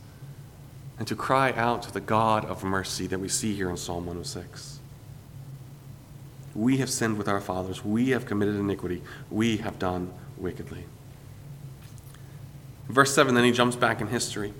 and 0.99 1.07
to 1.09 1.17
cry 1.17 1.53
out 1.53 1.83
to 1.83 1.93
the 1.93 2.01
God 2.01 2.45
of 2.45 2.63
mercy 2.63 3.07
that 3.09 3.19
we 3.19 3.29
see 3.29 3.55
here 3.55 3.69
in 3.69 3.77
Psalm 3.77 4.07
106. 4.07 4.79
We 6.55 6.79
have 6.79 6.91
sinned 6.91 7.19
with 7.19 7.29
our 7.29 7.41
fathers. 7.41 7.85
We 7.85 8.11
have 8.11 8.27
committed 8.27 8.57
iniquity. 8.57 9.03
We 9.31 9.59
have 9.59 9.79
done 9.79 10.13
wickedly. 10.37 10.85
Verse 12.89 13.15
7, 13.15 13.35
then 13.35 13.45
he 13.45 13.53
jumps 13.53 13.77
back 13.77 14.01
in 14.01 14.09
history. 14.09 14.55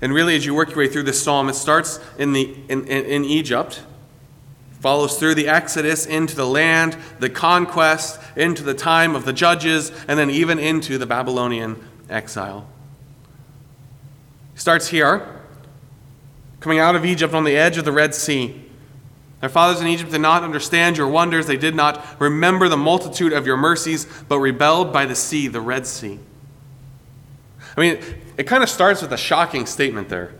And 0.00 0.12
really, 0.12 0.36
as 0.36 0.46
you 0.46 0.54
work 0.54 0.70
your 0.70 0.78
way 0.78 0.88
through 0.88 1.04
this 1.04 1.22
psalm, 1.22 1.48
it 1.48 1.54
starts 1.54 1.98
in, 2.18 2.32
the, 2.32 2.56
in, 2.68 2.86
in, 2.86 3.04
in 3.04 3.24
Egypt 3.24 3.82
follows 4.80 5.18
through 5.18 5.34
the 5.34 5.48
Exodus 5.48 6.06
into 6.06 6.36
the 6.36 6.46
land, 6.46 6.96
the 7.18 7.28
conquest, 7.28 8.20
into 8.36 8.62
the 8.62 8.74
time 8.74 9.14
of 9.14 9.24
the 9.24 9.32
judges, 9.32 9.90
and 10.06 10.18
then 10.18 10.30
even 10.30 10.58
into 10.58 10.98
the 10.98 11.06
Babylonian 11.06 11.76
exile. 12.08 12.66
He 14.54 14.60
starts 14.60 14.88
here, 14.88 15.26
coming 16.60 16.78
out 16.78 16.94
of 16.94 17.04
Egypt 17.04 17.34
on 17.34 17.44
the 17.44 17.56
edge 17.56 17.76
of 17.76 17.84
the 17.84 17.92
Red 17.92 18.14
Sea. 18.14 18.64
Their 19.40 19.48
fathers 19.48 19.80
in 19.80 19.86
Egypt 19.86 20.10
did 20.10 20.20
not 20.20 20.42
understand 20.42 20.96
your 20.96 21.08
wonders. 21.08 21.46
They 21.46 21.56
did 21.56 21.74
not 21.74 22.04
remember 22.20 22.68
the 22.68 22.76
multitude 22.76 23.32
of 23.32 23.46
your 23.46 23.56
mercies, 23.56 24.06
but 24.28 24.38
rebelled 24.38 24.92
by 24.92 25.06
the 25.06 25.14
sea, 25.14 25.46
the 25.48 25.60
Red 25.60 25.86
Sea. 25.86 26.18
I 27.76 27.80
mean, 27.80 28.02
it 28.38 28.46
kind 28.46 28.62
of 28.62 28.70
starts 28.70 29.02
with 29.02 29.12
a 29.12 29.18
shocking 29.18 29.66
statement 29.66 30.08
there. 30.08 30.32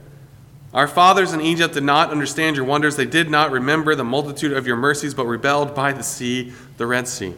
Our 0.72 0.86
fathers 0.86 1.32
in 1.32 1.40
Egypt 1.40 1.74
did 1.74 1.82
not 1.82 2.10
understand 2.10 2.56
your 2.56 2.64
wonders. 2.64 2.96
They 2.96 3.06
did 3.06 3.28
not 3.28 3.50
remember 3.50 3.94
the 3.94 4.04
multitude 4.04 4.52
of 4.52 4.66
your 4.66 4.76
mercies, 4.76 5.14
but 5.14 5.26
rebelled 5.26 5.74
by 5.74 5.92
the 5.92 6.02
sea, 6.02 6.52
the 6.76 6.86
Red 6.86 7.08
Sea. 7.08 7.34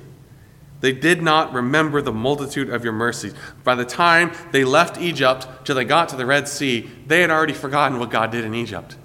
They 0.80 0.92
did 0.92 1.22
not 1.22 1.52
remember 1.52 2.02
the 2.02 2.12
multitude 2.12 2.70
of 2.70 2.84
your 2.84 2.92
mercies. 2.92 3.34
By 3.64 3.74
the 3.74 3.84
time 3.84 4.32
they 4.50 4.64
left 4.64 5.00
Egypt 5.00 5.46
till 5.64 5.76
they 5.76 5.84
got 5.84 6.08
to 6.10 6.16
the 6.16 6.26
Red 6.26 6.48
Sea, 6.48 6.90
they 7.06 7.20
had 7.20 7.30
already 7.30 7.52
forgotten 7.52 7.98
what 7.98 8.10
God 8.10 8.30
did 8.30 8.44
in 8.44 8.54
Egypt. 8.54 8.96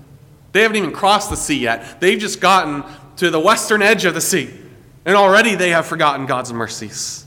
They 0.54 0.62
haven't 0.62 0.78
even 0.78 0.92
crossed 0.92 1.30
the 1.30 1.36
sea 1.36 1.60
yet. 1.60 2.00
They've 2.00 2.20
just 2.20 2.40
gotten 2.42 2.84
to 3.18 3.30
the 3.30 3.40
western 3.40 3.82
edge 3.82 4.06
of 4.06 4.14
the 4.14 4.22
sea, 4.22 4.50
and 5.06 5.16
already 5.16 5.56
they 5.56 5.70
have 5.70 5.86
forgotten 5.86 6.26
God's 6.26 6.52
mercies. 6.52 7.25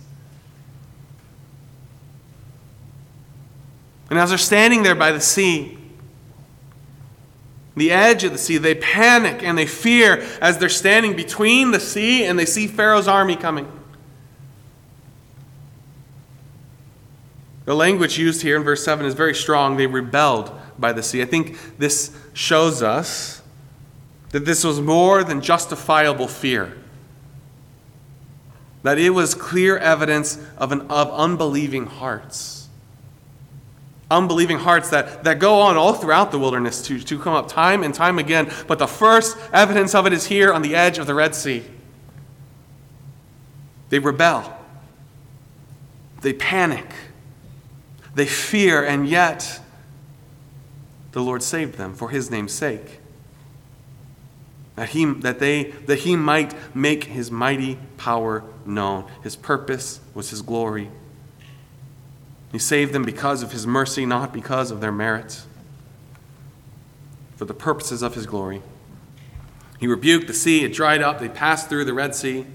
And 4.10 4.18
as 4.18 4.30
they're 4.30 4.38
standing 4.38 4.82
there 4.82 4.94
by 4.94 5.12
the 5.12 5.20
sea, 5.20 5.76
the 7.76 7.92
edge 7.92 8.24
of 8.24 8.32
the 8.32 8.38
sea, 8.38 8.58
they 8.58 8.74
panic 8.74 9.42
and 9.42 9.56
they 9.56 9.66
fear 9.66 10.26
as 10.40 10.58
they're 10.58 10.68
standing 10.68 11.14
between 11.14 11.70
the 11.70 11.80
sea 11.80 12.24
and 12.24 12.38
they 12.38 12.46
see 12.46 12.66
Pharaoh's 12.66 13.06
army 13.06 13.36
coming. 13.36 13.70
The 17.66 17.74
language 17.74 18.18
used 18.18 18.42
here 18.42 18.56
in 18.56 18.62
verse 18.62 18.82
7 18.82 19.04
is 19.04 19.14
very 19.14 19.34
strong. 19.34 19.76
They 19.76 19.86
rebelled 19.86 20.50
by 20.78 20.92
the 20.92 21.02
sea. 21.02 21.20
I 21.20 21.26
think 21.26 21.78
this 21.78 22.16
shows 22.32 22.82
us 22.82 23.42
that 24.30 24.44
this 24.44 24.64
was 24.64 24.80
more 24.80 25.22
than 25.22 25.40
justifiable 25.42 26.28
fear. 26.28 26.76
That 28.82 28.98
it 28.98 29.10
was 29.10 29.34
clear 29.34 29.76
evidence 29.76 30.38
of, 30.56 30.72
an, 30.72 30.82
of 30.88 31.10
unbelieving 31.10 31.86
hearts 31.86 32.57
unbelieving 34.10 34.58
hearts 34.58 34.90
that, 34.90 35.24
that 35.24 35.38
go 35.38 35.60
on 35.60 35.76
all 35.76 35.92
throughout 35.92 36.30
the 36.30 36.38
wilderness 36.38 36.82
to, 36.82 36.98
to 36.98 37.18
come 37.18 37.34
up 37.34 37.48
time 37.48 37.82
and 37.82 37.94
time 37.94 38.18
again. 38.18 38.50
But 38.66 38.78
the 38.78 38.86
first 38.86 39.36
evidence 39.52 39.94
of 39.94 40.06
it 40.06 40.12
is 40.12 40.26
here 40.26 40.52
on 40.52 40.62
the 40.62 40.74
edge 40.74 40.98
of 40.98 41.06
the 41.06 41.14
Red 41.14 41.34
Sea. 41.34 41.62
They 43.90 43.98
rebel, 43.98 44.56
they 46.20 46.32
panic, 46.32 46.92
they 48.14 48.26
fear, 48.26 48.84
and 48.84 49.08
yet 49.08 49.60
the 51.12 51.22
Lord 51.22 51.42
saved 51.42 51.74
them 51.78 51.94
for 51.94 52.10
his 52.10 52.30
name's 52.30 52.52
sake. 52.52 53.00
That 54.76 54.90
he, 54.90 55.06
that, 55.06 55.38
they, 55.38 55.64
that 55.86 56.00
he 56.00 56.16
might 56.16 56.54
make 56.74 57.04
his 57.04 57.30
mighty 57.30 57.78
power 57.96 58.44
known. 58.64 59.10
His 59.22 59.36
purpose 59.36 60.00
was 60.14 60.30
his 60.30 60.42
glory 60.42 60.90
he 62.52 62.58
saved 62.58 62.92
them 62.92 63.02
because 63.02 63.42
of 63.42 63.52
his 63.52 63.66
mercy, 63.66 64.06
not 64.06 64.32
because 64.32 64.70
of 64.70 64.80
their 64.80 64.92
merits, 64.92 65.46
for 67.36 67.44
the 67.44 67.54
purposes 67.54 68.02
of 68.02 68.14
his 68.14 68.26
glory. 68.26 68.62
He 69.78 69.86
rebuked 69.86 70.26
the 70.26 70.34
sea, 70.34 70.64
it 70.64 70.72
dried 70.72 71.02
up, 71.02 71.20
they 71.20 71.28
passed 71.28 71.68
through 71.68 71.84
the 71.84 71.94
Red 71.94 72.14
Sea. 72.14 72.46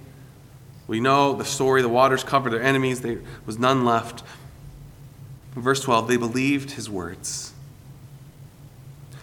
We 0.87 0.99
know 0.99 1.33
the 1.33 1.45
story, 1.45 1.81
the 1.81 1.89
waters 1.89 2.23
covered 2.23 2.51
their 2.51 2.61
enemies, 2.61 3.01
there 3.01 3.21
was 3.45 3.57
none 3.57 3.85
left. 3.85 4.23
In 5.55 5.61
verse 5.61 5.79
12, 5.81 6.07
they 6.07 6.17
believed 6.17 6.71
his 6.71 6.89
words. 6.89 7.53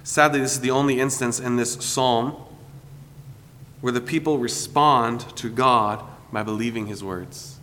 Sadly, 0.04 0.40
this 0.40 0.52
is 0.52 0.60
the 0.60 0.70
only 0.70 1.00
instance 1.00 1.38
in 1.40 1.56
this 1.56 1.74
psalm 1.74 2.36
where 3.80 3.92
the 3.92 4.00
people 4.00 4.38
respond 4.38 5.20
to 5.36 5.50
God 5.50 6.02
by 6.32 6.42
believing 6.42 6.86
his 6.86 7.02
words 7.02 7.59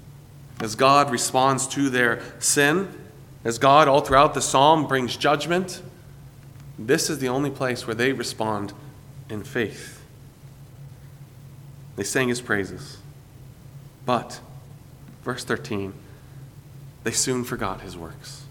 as 0.60 0.76
God 0.76 1.12
responds 1.12 1.68
to 1.68 1.90
their 1.90 2.22
sin, 2.40 2.88
as 3.44 3.58
God 3.60 3.88
all 3.88 4.02
throughout 4.02 4.34
the 4.34 4.42
psalm 4.42 4.88
brings 4.88 5.16
judgment, 5.16 5.82
this 6.80 7.10
is 7.10 7.20
the 7.20 7.30
only 7.30 7.50
place 7.50 7.86
where 7.86 7.96
they 7.96 8.12
respond 8.12 8.74
in 9.30 9.44
faith. 9.44 10.04
They 11.96 12.04
sang 12.04 12.30
his 12.30 12.42
praises. 12.42 12.98
But, 14.06 14.40
verse 15.24 15.44
13, 15.44 15.94
they 17.04 17.12
soon 17.12 17.44
forgot 17.44 17.82
his 17.82 17.98
works. 17.98 18.44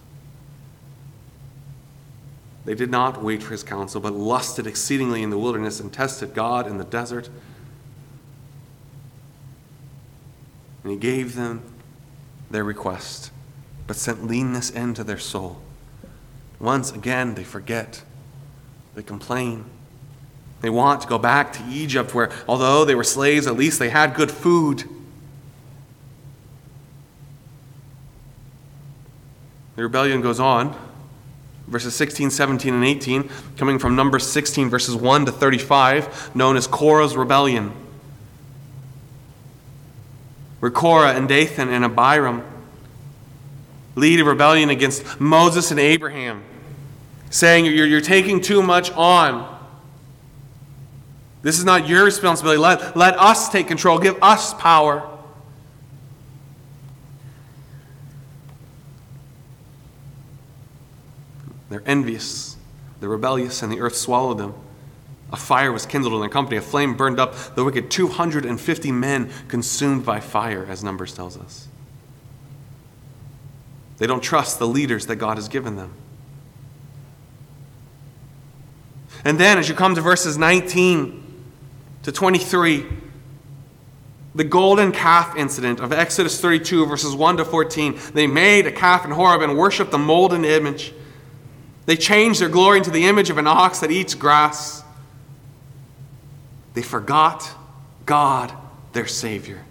They 2.64 2.74
did 2.74 2.90
not 2.90 3.22
wait 3.22 3.44
for 3.44 3.52
his 3.52 3.62
counsel, 3.62 4.00
but 4.00 4.12
lusted 4.12 4.66
exceedingly 4.66 5.22
in 5.22 5.30
the 5.30 5.38
wilderness 5.38 5.78
and 5.78 5.92
tested 5.92 6.34
God 6.34 6.66
in 6.66 6.78
the 6.78 6.84
desert. 6.84 7.28
And 10.82 10.92
he 10.92 10.98
gave 10.98 11.36
them 11.36 11.62
their 12.50 12.64
request, 12.64 13.30
but 13.86 13.96
sent 13.96 14.26
leanness 14.26 14.70
into 14.70 15.04
their 15.04 15.18
soul. 15.18 15.60
Once 16.58 16.92
again, 16.92 17.34
they 17.34 17.44
forget. 17.44 18.02
They 18.94 19.02
complain. 19.02 19.64
They 20.60 20.70
want 20.70 21.02
to 21.02 21.08
go 21.08 21.18
back 21.18 21.52
to 21.54 21.64
Egypt, 21.68 22.14
where 22.14 22.30
although 22.48 22.84
they 22.84 22.94
were 22.94 23.04
slaves, 23.04 23.46
at 23.46 23.56
least 23.56 23.78
they 23.78 23.90
had 23.90 24.14
good 24.14 24.30
food. 24.30 24.84
The 29.76 29.82
rebellion 29.82 30.22
goes 30.22 30.40
on. 30.40 30.74
Verses 31.66 31.94
16, 31.96 32.30
17, 32.30 32.72
and 32.72 32.84
18, 32.84 33.28
coming 33.56 33.80
from 33.80 33.96
Numbers 33.96 34.24
16, 34.24 34.70
verses 34.70 34.94
1 34.94 35.26
to 35.26 35.32
35, 35.32 36.34
known 36.34 36.56
as 36.56 36.68
Korah's 36.68 37.16
rebellion 37.16 37.72
where 40.60 40.70
Korah 40.70 41.12
and 41.12 41.28
Dathan 41.28 41.68
and 41.68 41.84
Abiram 41.84 42.42
lead 43.94 44.20
a 44.20 44.24
rebellion 44.24 44.70
against 44.70 45.20
Moses 45.20 45.70
and 45.70 45.80
Abraham, 45.80 46.42
saying, 47.30 47.64
You're, 47.66 47.86
you're 47.86 48.00
taking 48.00 48.40
too 48.40 48.62
much 48.62 48.90
on. 48.92 49.54
This 51.42 51.58
is 51.58 51.64
not 51.64 51.88
your 51.88 52.04
responsibility. 52.04 52.58
Let, 52.58 52.96
let 52.96 53.18
us 53.18 53.48
take 53.48 53.68
control. 53.68 53.98
Give 53.98 54.20
us 54.22 54.52
power. 54.54 55.08
They're 61.68 61.82
envious, 61.84 62.56
they're 63.00 63.08
rebellious, 63.08 63.62
and 63.62 63.72
the 63.72 63.80
earth 63.80 63.96
swallowed 63.96 64.38
them. 64.38 64.54
A 65.32 65.36
fire 65.36 65.72
was 65.72 65.86
kindled 65.86 66.14
in 66.14 66.20
their 66.20 66.28
company, 66.28 66.56
a 66.56 66.62
flame 66.62 66.94
burned 66.94 67.18
up 67.18 67.34
the 67.54 67.64
wicked. 67.64 67.90
250 67.90 68.92
men 68.92 69.30
consumed 69.48 70.04
by 70.04 70.20
fire, 70.20 70.64
as 70.68 70.84
Numbers 70.84 71.12
tells 71.14 71.36
us. 71.36 71.66
They 73.98 74.06
don't 74.06 74.22
trust 74.22 74.58
the 74.58 74.68
leaders 74.68 75.06
that 75.06 75.16
God 75.16 75.36
has 75.36 75.48
given 75.48 75.76
them. 75.76 75.92
And 79.24 79.40
then, 79.40 79.58
as 79.58 79.68
you 79.68 79.74
come 79.74 79.94
to 79.94 80.00
verses 80.00 80.38
19 80.38 81.24
to 82.04 82.12
23, 82.12 82.86
the 84.36 84.44
golden 84.44 84.92
calf 84.92 85.34
incident 85.34 85.80
of 85.80 85.92
Exodus 85.92 86.40
32, 86.40 86.86
verses 86.86 87.14
1 87.14 87.38
to 87.38 87.44
14. 87.44 87.98
They 88.12 88.26
made 88.26 88.66
a 88.66 88.72
calf 88.72 89.04
in 89.04 89.10
Horeb 89.10 89.40
and 89.40 89.56
worshiped 89.56 89.90
the 89.90 89.98
molten 89.98 90.44
image. 90.44 90.92
They 91.86 91.96
changed 91.96 92.40
their 92.40 92.50
glory 92.50 92.78
into 92.78 92.90
the 92.90 93.06
image 93.06 93.30
of 93.30 93.38
an 93.38 93.46
ox 93.46 93.80
that 93.80 93.90
eats 93.90 94.14
grass. 94.14 94.84
They 96.76 96.82
forgot 96.82 97.54
God, 98.04 98.52
their 98.92 99.06
Savior. 99.06 99.64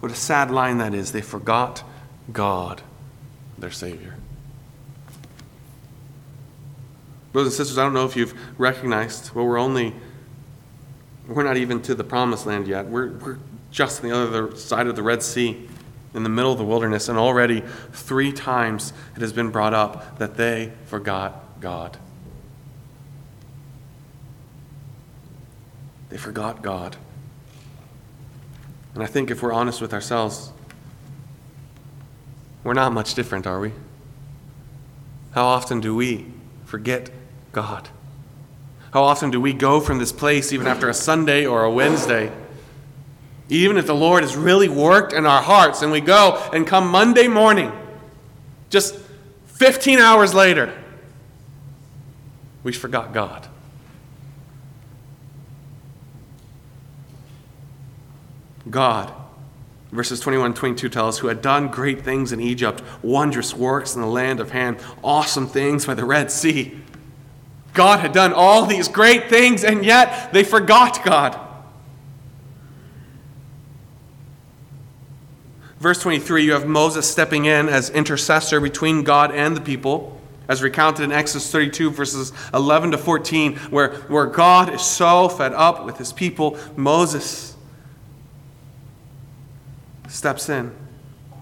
What 0.00 0.10
a 0.10 0.16
sad 0.16 0.50
line 0.50 0.78
that 0.78 0.92
is. 0.92 1.12
They 1.12 1.20
forgot 1.20 1.84
God, 2.32 2.82
their 3.56 3.70
Savior. 3.70 4.16
Brothers 7.32 7.52
and 7.52 7.56
sisters, 7.58 7.78
I 7.78 7.84
don't 7.84 7.94
know 7.94 8.06
if 8.06 8.16
you've 8.16 8.34
recognized, 8.58 9.32
well, 9.36 9.46
we're 9.46 9.60
only, 9.60 9.94
we're 11.28 11.44
not 11.44 11.56
even 11.56 11.80
to 11.82 11.94
the 11.94 12.02
promised 12.02 12.44
land 12.44 12.66
yet. 12.66 12.86
We're, 12.86 13.12
we're 13.18 13.38
just 13.70 14.02
on 14.02 14.10
the 14.10 14.16
other 14.16 14.56
side 14.56 14.88
of 14.88 14.96
the 14.96 15.04
Red 15.04 15.22
Sea 15.22 15.68
in 16.12 16.24
the 16.24 16.28
middle 16.28 16.50
of 16.50 16.58
the 16.58 16.64
wilderness, 16.64 17.08
and 17.08 17.16
already 17.16 17.62
three 17.92 18.32
times 18.32 18.92
it 19.14 19.20
has 19.22 19.32
been 19.32 19.50
brought 19.50 19.74
up 19.74 20.18
that 20.18 20.36
they 20.36 20.72
forgot 20.86 21.60
God. 21.60 21.98
They 26.16 26.22
forgot 26.22 26.62
God. 26.62 26.96
And 28.94 29.02
I 29.02 29.06
think 29.06 29.30
if 29.30 29.42
we're 29.42 29.52
honest 29.52 29.82
with 29.82 29.92
ourselves, 29.92 30.50
we're 32.64 32.72
not 32.72 32.94
much 32.94 33.12
different, 33.12 33.46
are 33.46 33.60
we? 33.60 33.72
How 35.32 35.44
often 35.44 35.82
do 35.82 35.94
we 35.94 36.24
forget 36.64 37.10
God? 37.52 37.90
How 38.92 39.02
often 39.02 39.30
do 39.30 39.42
we 39.42 39.52
go 39.52 39.78
from 39.78 39.98
this 39.98 40.10
place 40.10 40.54
even 40.54 40.66
after 40.66 40.88
a 40.88 40.94
Sunday 40.94 41.44
or 41.44 41.64
a 41.64 41.70
Wednesday? 41.70 42.32
Even 43.50 43.76
if 43.76 43.86
the 43.86 43.94
Lord 43.94 44.22
has 44.22 44.36
really 44.36 44.70
worked 44.70 45.12
in 45.12 45.26
our 45.26 45.42
hearts, 45.42 45.82
and 45.82 45.92
we 45.92 46.00
go 46.00 46.42
and 46.50 46.66
come 46.66 46.88
Monday 46.88 47.28
morning, 47.28 47.70
just 48.70 48.96
15 49.48 49.98
hours 49.98 50.32
later, 50.32 50.72
we 52.62 52.72
forgot 52.72 53.12
God. 53.12 53.46
God, 58.68 59.12
verses 59.92 60.20
21 60.20 60.46
and 60.46 60.56
22 60.56 60.88
tell 60.88 61.08
us, 61.08 61.18
who 61.18 61.28
had 61.28 61.40
done 61.40 61.68
great 61.68 62.02
things 62.02 62.32
in 62.32 62.40
Egypt, 62.40 62.82
wondrous 63.02 63.54
works 63.54 63.94
in 63.94 64.00
the 64.00 64.06
land 64.06 64.40
of 64.40 64.50
Ham, 64.50 64.76
awesome 65.02 65.46
things 65.46 65.86
by 65.86 65.94
the 65.94 66.04
Red 66.04 66.30
Sea. 66.30 66.80
God 67.74 68.00
had 68.00 68.12
done 68.12 68.32
all 68.32 68.66
these 68.66 68.88
great 68.88 69.28
things, 69.28 69.62
and 69.62 69.84
yet 69.84 70.32
they 70.32 70.42
forgot 70.42 71.04
God. 71.04 71.38
Verse 75.78 76.00
23, 76.00 76.44
you 76.44 76.52
have 76.52 76.66
Moses 76.66 77.08
stepping 77.08 77.44
in 77.44 77.68
as 77.68 77.90
intercessor 77.90 78.60
between 78.60 79.04
God 79.04 79.30
and 79.30 79.54
the 79.54 79.60
people, 79.60 80.18
as 80.48 80.62
recounted 80.62 81.04
in 81.04 81.12
Exodus 81.12 81.50
32, 81.52 81.90
verses 81.90 82.32
11 82.54 82.92
to 82.92 82.98
14, 82.98 83.56
where, 83.70 83.92
where 84.08 84.26
God 84.26 84.72
is 84.72 84.80
so 84.80 85.28
fed 85.28 85.52
up 85.52 85.84
with 85.84 85.98
his 85.98 86.14
people. 86.14 86.58
Moses 86.76 87.55
steps 90.16 90.48
in. 90.48 90.74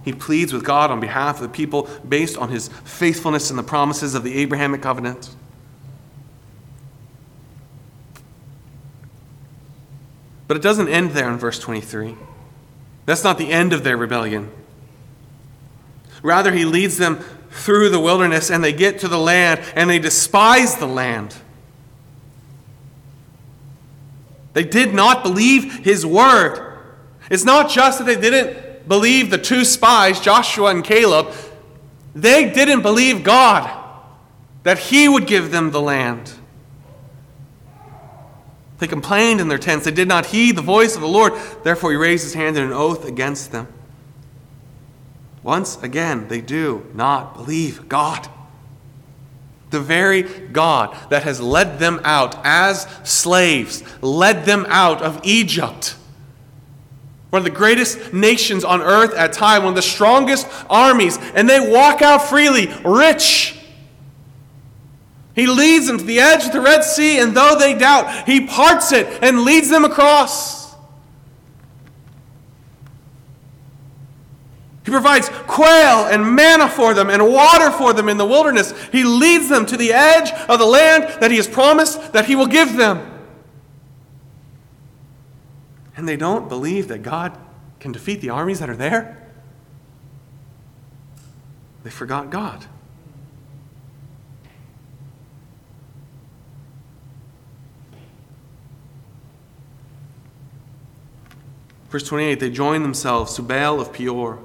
He 0.05 0.13
pleads 0.13 0.53
with 0.53 0.65
God 0.65 0.91
on 0.91 1.01
behalf 1.01 1.37
of 1.37 1.43
the 1.43 1.49
people 1.49 1.89
based 2.07 2.37
on 2.37 2.51
his 2.51 2.69
faithfulness 2.69 3.49
and 3.49 3.59
the 3.59 3.63
promises 3.63 4.15
of 4.15 4.23
the 4.23 4.37
Abrahamic 4.39 4.83
covenant. 4.83 5.35
But 10.47 10.59
it 10.59 10.63
doesn't 10.63 10.89
end 10.89 11.13
there 11.13 11.31
in 11.31 11.39
verse 11.39 11.59
23. 11.59 12.17
That's 13.07 13.25
not 13.25 13.39
the 13.39 13.51
end 13.51 13.73
of 13.73 13.83
their 13.83 13.97
rebellion. 13.97 14.51
Rather, 16.23 16.53
he 16.53 16.65
leads 16.65 16.99
them 16.99 17.25
through 17.51 17.89
the 17.89 18.01
wilderness 18.01 18.51
and 18.51 18.63
they 18.63 18.73
get 18.73 18.99
to 18.99 19.09
the 19.09 19.19
land 19.19 19.61
and 19.75 19.89
they 19.89 19.99
despise 19.99 20.77
the 20.77 20.87
land. 20.87 21.35
They 24.53 24.65
did 24.65 24.93
not 24.93 25.23
believe 25.23 25.85
his 25.85 26.05
word. 26.05 26.79
It's 27.31 27.45
not 27.45 27.71
just 27.71 27.99
that 27.99 28.05
they 28.05 28.17
didn't 28.17 28.64
believe 28.87 29.31
the 29.31 29.39
two 29.39 29.65
spies, 29.65 30.21
Joshua 30.21 30.71
and 30.71 30.85
Caleb, 30.85 31.33
they 32.15 32.51
didn't 32.51 32.83
believe 32.83 33.25
God 33.25 33.83
that 34.63 34.79
he 34.79 35.09
would 35.09 35.27
give 35.27 35.51
them 35.51 35.71
the 35.71 35.81
land. 35.81 36.33
They 38.79 38.87
complained 38.87 39.41
in 39.41 39.49
their 39.49 39.59
tents. 39.59 39.85
They 39.85 39.91
did 39.91 40.09
not 40.09 40.27
heed 40.27 40.57
the 40.57 40.63
voice 40.63 40.95
of 40.95 41.01
the 41.01 41.09
Lord. 41.09 41.33
Therefore, 41.63 41.91
he 41.91 41.97
raised 41.97 42.25
his 42.25 42.35
hand 42.35 42.57
in 42.57 42.65
an 42.65 42.73
oath 42.73 43.07
against 43.07 43.53
them. 43.53 43.69
Once 45.43 45.81
again, 45.83 46.29
they 46.29 46.41
do 46.41 46.91
not 46.95 47.35
believe 47.35 47.89
God. 47.89 48.29
The 49.71 49.81
very 49.81 50.23
God 50.23 50.97
that 51.11 51.25
has 51.25 51.41
led 51.41 51.79
them 51.79 52.01
out 52.05 52.37
as 52.45 52.87
slaves, 53.05 53.83
led 54.03 54.45
them 54.45 54.67
out 54.69 55.03
of 55.03 55.21
Egypt. 55.25 55.97
One 57.35 57.41
of 57.41 57.45
the 57.45 57.51
greatest 57.51 58.15
nations 58.15 58.65
on 58.65 58.81
earth 58.81 59.13
at 59.15 59.33
time, 59.33 59.65
one 59.65 59.73
of 59.73 59.77
the 59.77 59.83
strongest 59.83 60.47
armies, 60.71 61.19
and 61.35 61.51
they 61.51 61.61
walk 61.61 62.01
out 62.01 62.29
freely, 62.29 62.73
rich 62.85 63.55
he 65.35 65.47
leads 65.47 65.87
them 65.87 65.99
to 65.99 66.05
the 66.05 66.21
edge 66.21 66.47
of 66.47 66.53
the 66.53 66.61
Red 66.61 66.85
Sea, 66.85 67.19
and 67.19 67.37
though 67.37 67.57
they 67.59 67.75
doubt, 67.77 68.29
he 68.29 68.47
parts 68.47 68.93
it 68.93 69.23
and 69.23 69.43
leads 69.43 69.69
them 69.69 69.85
across. 69.85 70.73
He 74.85 74.91
provides 74.91 75.29
quail 75.47 76.07
and 76.07 76.37
manna 76.37 76.69
for 76.69 76.95
them 76.95 77.09
and 77.09 77.27
water 77.33 77.71
for 77.71 77.93
them 77.93 78.09
in 78.09 78.19
the 78.19 78.27
wilderness. 78.27 78.73
He 78.93 79.03
leads 79.03 79.49
them 79.49 79.67
to 79.67 79.77
the 79.77 79.93
edge 79.93 80.31
of 80.49 80.59
the 80.59 80.67
land 80.67 81.21
that 81.21 81.31
he 81.31 81.39
has 81.39 81.49
promised 81.49 82.13
that 82.13 82.27
he 82.27 82.37
will 82.37 82.47
give 82.47 82.77
them. 82.77 83.14
And 85.97 86.09
they 86.09 86.17
don't 86.17 86.49
believe 86.49 86.89
that 86.89 87.03
God 87.03 87.39
can 87.81 87.93
defeat 87.93 88.21
the 88.21 88.31
armies 88.31 88.61
that 88.61 88.69
are 88.69 88.77
there. 88.77 89.21
They 91.85 91.91
forgot 91.91 92.31
God. 92.31 92.67
Verse 101.91 102.09
28 102.09 102.41
They 102.41 102.51
joined 102.51 102.85
themselves 102.85 103.35
to 103.35 103.43
Baal 103.43 103.81
of 103.81 103.93
Peor 103.93 104.43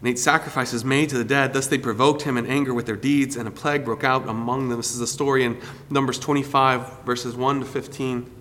and 0.00 0.08
ate 0.08 0.18
sacrifices 0.18 0.84
made 0.84 1.08
to 1.10 1.18
the 1.18 1.24
dead. 1.24 1.52
Thus 1.52 1.66
they 1.66 1.78
provoked 1.78 2.22
him 2.22 2.36
in 2.36 2.46
anger 2.46 2.72
with 2.72 2.86
their 2.86 2.96
deeds, 2.96 3.36
and 3.36 3.46
a 3.46 3.50
plague 3.50 3.84
broke 3.84 4.04
out 4.04 4.28
among 4.28 4.70
them. 4.70 4.78
This 4.78 4.94
is 4.94 5.00
a 5.00 5.06
story 5.06 5.44
in 5.44 5.60
Numbers 5.90 6.18
25, 6.18 7.04
verses 7.04 7.36
1 7.36 7.60
to 7.60 7.66
15. 7.66 8.37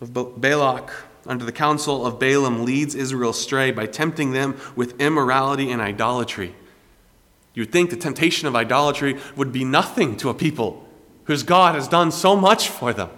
Of 0.00 0.40
Balak, 0.40 0.92
under 1.26 1.44
the 1.44 1.52
counsel 1.52 2.04
of 2.04 2.18
Balaam, 2.18 2.64
leads 2.64 2.94
Israel 2.94 3.30
astray 3.30 3.70
by 3.70 3.86
tempting 3.86 4.32
them 4.32 4.58
with 4.74 5.00
immorality 5.00 5.70
and 5.70 5.80
idolatry. 5.80 6.54
You 7.54 7.62
would 7.62 7.72
think 7.72 7.90
the 7.90 7.96
temptation 7.96 8.46
of 8.46 8.54
idolatry 8.54 9.18
would 9.34 9.50
be 9.50 9.64
nothing 9.64 10.16
to 10.18 10.28
a 10.28 10.34
people 10.34 10.86
whose 11.24 11.42
God 11.42 11.74
has 11.74 11.88
done 11.88 12.12
so 12.12 12.36
much 12.36 12.68
for 12.68 12.92
them. 12.92 13.10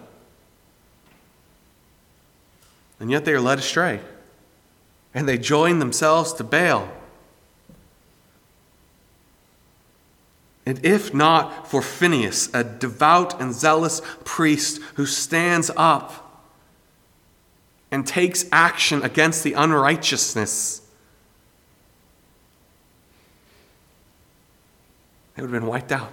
And 3.01 3.11
yet 3.11 3.25
they 3.25 3.33
are 3.33 3.41
led 3.41 3.59
astray. 3.59 4.01
And 5.13 5.29
they 5.29 5.39
join 5.39 5.81
themselves 5.81 6.33
to 6.35 6.45
Baal. 6.45 6.89
And 10.65 10.85
if 10.85 11.15
not 11.15 11.69
for 11.69 11.81
Phinehas, 11.81 12.51
a 12.55 12.63
devout 12.63 13.41
and 13.41 13.55
zealous 13.55 14.03
priest 14.25 14.81
who 14.95 15.07
stands 15.07 15.71
up 15.77 16.28
and 17.91 18.07
takes 18.07 18.45
action 18.53 19.03
against 19.03 19.45
the 19.45 19.55
unrighteousness. 19.55 20.83
They 25.35 25.43
would 25.43 25.53
have 25.53 25.61
been 25.61 25.69
wiped 25.69 25.93
out. 25.93 26.13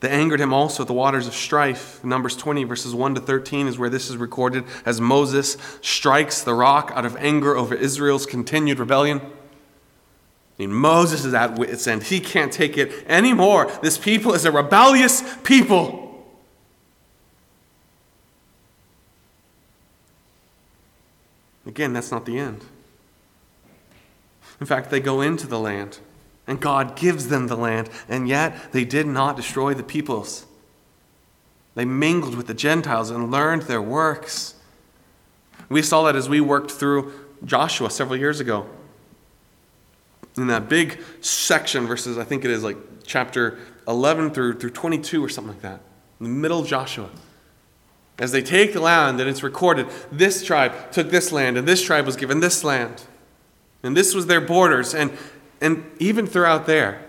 They 0.00 0.10
angered 0.10 0.40
him 0.40 0.52
also 0.52 0.82
at 0.82 0.88
the 0.88 0.92
waters 0.92 1.28
of 1.28 1.34
strife. 1.34 2.02
Numbers 2.02 2.36
20, 2.36 2.64
verses 2.64 2.92
1 2.92 3.14
to 3.14 3.20
13, 3.20 3.68
is 3.68 3.78
where 3.78 3.88
this 3.88 4.10
is 4.10 4.16
recorded 4.16 4.64
as 4.84 5.00
Moses 5.00 5.56
strikes 5.80 6.42
the 6.42 6.54
rock 6.54 6.90
out 6.96 7.06
of 7.06 7.16
anger 7.18 7.56
over 7.56 7.72
Israel's 7.72 8.26
continued 8.26 8.80
rebellion. 8.80 9.20
I 9.20 9.28
mean, 10.58 10.72
Moses 10.72 11.24
is 11.24 11.34
at 11.34 11.56
wit's 11.56 11.86
end. 11.86 12.02
He 12.02 12.18
can't 12.18 12.52
take 12.52 12.76
it 12.76 13.06
anymore. 13.06 13.70
This 13.80 13.96
people 13.96 14.34
is 14.34 14.44
a 14.44 14.50
rebellious 14.50 15.22
people. 15.44 16.01
Again, 21.72 21.94
that's 21.94 22.10
not 22.10 22.26
the 22.26 22.38
end. 22.38 22.66
In 24.60 24.66
fact, 24.66 24.90
they 24.90 25.00
go 25.00 25.22
into 25.22 25.46
the 25.46 25.58
land. 25.58 26.00
And 26.46 26.60
God 26.60 26.96
gives 26.96 27.28
them 27.28 27.46
the 27.46 27.56
land, 27.56 27.88
and 28.10 28.28
yet 28.28 28.72
they 28.72 28.84
did 28.84 29.06
not 29.06 29.36
destroy 29.36 29.72
the 29.72 29.82
peoples. 29.82 30.44
They 31.74 31.86
mingled 31.86 32.34
with 32.34 32.46
the 32.46 32.52
Gentiles 32.52 33.08
and 33.08 33.30
learned 33.30 33.62
their 33.62 33.80
works. 33.80 34.54
We 35.70 35.80
saw 35.80 36.02
that 36.02 36.14
as 36.14 36.28
we 36.28 36.42
worked 36.42 36.72
through 36.72 37.10
Joshua 37.42 37.88
several 37.88 38.18
years 38.18 38.38
ago. 38.38 38.66
In 40.36 40.48
that 40.48 40.68
big 40.68 41.00
section, 41.22 41.86
verses, 41.86 42.18
I 42.18 42.24
think 42.24 42.44
it 42.44 42.50
is 42.50 42.62
like 42.62 42.76
chapter 43.04 43.58
11 43.88 44.32
through, 44.32 44.58
through 44.58 44.70
22 44.70 45.24
or 45.24 45.30
something 45.30 45.54
like 45.54 45.62
that, 45.62 45.80
in 46.20 46.24
the 46.24 46.32
middle 46.32 46.60
of 46.60 46.66
Joshua. 46.66 47.08
As 48.18 48.32
they 48.32 48.42
take 48.42 48.72
the 48.72 48.80
land, 48.80 49.20
and 49.20 49.28
it's 49.28 49.42
recorded, 49.42 49.88
this 50.10 50.44
tribe 50.44 50.92
took 50.92 51.10
this 51.10 51.32
land, 51.32 51.56
and 51.56 51.66
this 51.66 51.82
tribe 51.82 52.06
was 52.06 52.16
given 52.16 52.40
this 52.40 52.62
land. 52.62 53.04
And 53.82 53.96
this 53.96 54.14
was 54.14 54.26
their 54.26 54.40
borders. 54.40 54.94
And 54.94 55.16
and 55.62 55.84
even 56.00 56.26
throughout 56.26 56.66
there, 56.66 57.06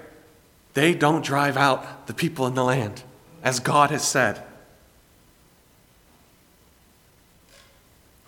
they 0.76 0.94
don't 0.94 1.26
drive 1.26 1.58
out 1.58 2.06
the 2.06 2.14
people 2.14 2.46
in 2.46 2.54
the 2.54 2.64
land, 2.64 3.02
as 3.42 3.60
God 3.60 3.90
has 3.90 4.08
said. 4.08 4.44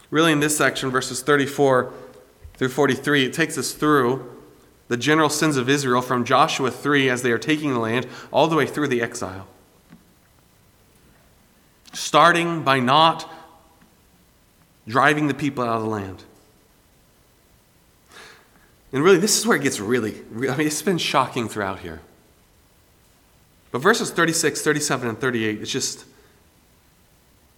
Really, 0.10 0.32
in 0.32 0.40
this 0.40 0.58
section, 0.58 0.90
verses 0.90 1.22
34 1.22 1.94
through 2.56 2.70
43, 2.70 3.26
it 3.26 3.34
takes 3.34 3.56
us 3.58 3.72
through 3.74 4.32
the 4.88 4.98
general 4.98 5.30
sins 5.30 5.58
of 5.58 5.70
Israel 5.70 6.02
from 6.02 6.26
Joshua 6.26 6.72
3 6.72 7.08
as 7.08 7.22
they 7.22 7.32
are 7.32 7.38
taking 7.38 7.74
the 7.74 7.80
land 7.80 8.08
all 8.32 8.48
the 8.48 8.56
way 8.56 8.66
through 8.66 8.88
the 8.88 9.04
exile. 9.04 9.46
Starting 11.96 12.62
by 12.64 12.80
not 12.80 13.32
driving 14.88 15.28
the 15.28 15.34
people 15.34 15.64
out 15.64 15.78
of 15.78 15.82
the 15.82 15.90
land. 15.90 16.24
And 18.92 19.04
really, 19.04 19.18
this 19.18 19.38
is 19.38 19.48
where 19.48 19.58
it 19.58 19.64
gets 19.64 19.80
really, 19.80 20.22
I 20.34 20.56
mean, 20.56 20.68
it's 20.68 20.82
been 20.82 20.98
shocking 20.98 21.50
throughout 21.50 21.80
here. 21.80 22.02
But 23.72 23.80
verses 23.80 24.12
36, 24.12 24.62
37, 24.62 25.10
and 25.10 25.20
38, 25.20 25.62
it's 25.62 25.72
just, 25.72 26.06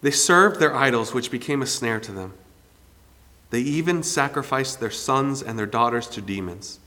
they 0.02 0.12
served 0.12 0.60
their 0.60 0.76
idols, 0.76 1.14
which 1.14 1.30
became 1.30 1.62
a 1.62 1.68
snare 1.68 2.00
to 2.00 2.12
them. 2.12 2.34
They 3.50 3.60
even 3.60 4.04
sacrificed 4.04 4.80
their 4.80 4.92
sons 4.92 5.42
and 5.42 5.58
their 5.58 5.66
daughters 5.66 6.08
to 6.10 6.22
demons 6.22 6.80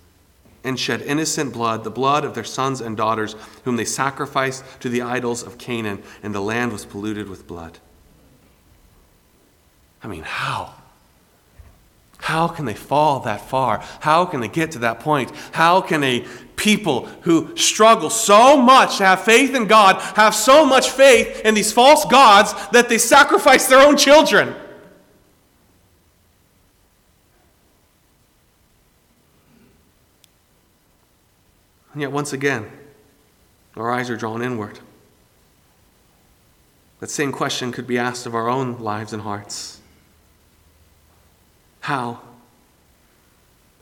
and 0.64 0.78
shed 0.78 1.02
innocent 1.02 1.52
blood, 1.52 1.84
the 1.84 1.90
blood 1.90 2.24
of 2.24 2.34
their 2.34 2.44
sons 2.44 2.80
and 2.80 2.96
daughters, 2.96 3.34
whom 3.64 3.76
they 3.76 3.84
sacrificed 3.84 4.64
to 4.80 4.88
the 4.88 5.02
idols 5.02 5.42
of 5.42 5.58
Canaan, 5.58 6.02
and 6.22 6.34
the 6.34 6.40
land 6.40 6.72
was 6.72 6.84
polluted 6.84 7.28
with 7.28 7.46
blood. 7.46 7.78
I 10.02 10.08
mean, 10.08 10.22
how? 10.22 10.74
How 12.18 12.48
can 12.48 12.66
they 12.66 12.74
fall 12.74 13.20
that 13.20 13.48
far? 13.48 13.82
How 14.00 14.26
can 14.26 14.40
they 14.40 14.48
get 14.48 14.72
to 14.72 14.80
that 14.80 15.00
point? 15.00 15.32
How 15.52 15.80
can 15.80 16.04
a 16.04 16.26
people 16.56 17.06
who 17.22 17.56
struggle 17.56 18.10
so 18.10 18.60
much 18.60 18.98
to 18.98 19.06
have 19.06 19.24
faith 19.24 19.54
in 19.54 19.66
God 19.66 19.96
have 20.16 20.34
so 20.34 20.66
much 20.66 20.90
faith 20.90 21.40
in 21.44 21.54
these 21.54 21.72
false 21.72 22.04
gods 22.04 22.52
that 22.68 22.90
they 22.90 22.98
sacrifice 22.98 23.66
their 23.66 23.80
own 23.80 23.96
children? 23.96 24.54
And 31.92 32.02
yet, 32.02 32.12
once 32.12 32.32
again, 32.32 32.70
our 33.76 33.90
eyes 33.90 34.10
are 34.10 34.16
drawn 34.16 34.42
inward. 34.42 34.78
That 37.00 37.10
same 37.10 37.32
question 37.32 37.72
could 37.72 37.86
be 37.86 37.98
asked 37.98 38.26
of 38.26 38.34
our 38.34 38.48
own 38.48 38.78
lives 38.78 39.12
and 39.12 39.22
hearts. 39.22 39.80
How? 41.80 42.20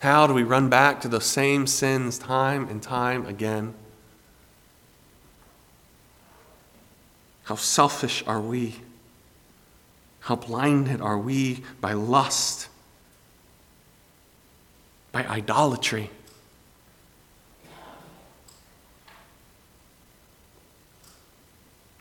How 0.01 0.27
do 0.27 0.35
we 0.35 0.45
run 0.45 0.69
back 0.69 1.01
to 1.01 1.09
those 1.09 1.27
same 1.27 1.67
sins 1.67 2.19
time 2.19 2.69
and 2.69 2.83
time 2.83 3.27
again? 3.27 3.75
How 7.45 7.57
selfish 7.57 8.23
are 8.27 8.41
we? 8.41 8.77
How 10.21 10.37
blinded 10.37 11.01
are 11.01 11.19
we 11.19 11.65
by 11.81 11.95
lust, 11.95 12.69
by 15.11 15.27
idolatry? 15.27 16.11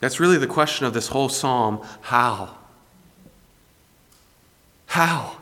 That's 0.08 0.22
really 0.22 0.38
the 0.38 0.48
question 0.48 0.86
of 0.86 0.94
this 0.94 1.10
whole 1.10 1.28
psalm. 1.28 1.86
How? 2.00 2.56
How? 4.86 5.36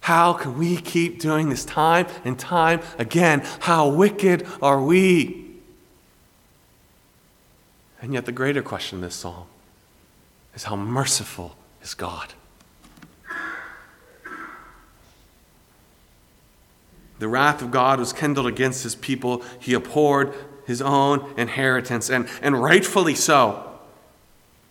How 0.00 0.34
can 0.34 0.58
we 0.58 0.76
keep 0.76 1.18
doing 1.18 1.48
this 1.48 1.64
time 1.64 2.06
and 2.26 2.38
time 2.38 2.82
again? 2.98 3.40
How 3.60 3.88
wicked 3.88 4.46
are 4.60 4.82
we? 4.82 5.46
And 8.02 8.12
yet, 8.12 8.26
the 8.26 8.32
greater 8.32 8.60
question 8.60 8.98
in 8.98 9.02
this 9.04 9.14
psalm 9.14 9.46
is 10.54 10.64
how 10.64 10.76
merciful 10.76 11.56
is 11.82 11.94
God? 11.94 12.34
The 17.18 17.28
wrath 17.28 17.62
of 17.62 17.70
God 17.70 18.00
was 18.00 18.12
kindled 18.12 18.46
against 18.46 18.82
his 18.82 18.94
people. 18.94 19.42
He 19.58 19.72
abhorred 19.72 20.34
his 20.68 20.82
own 20.82 21.34
inheritance, 21.36 22.10
and, 22.10 22.28
and 22.42 22.62
rightfully 22.62 23.14
so. 23.14 23.64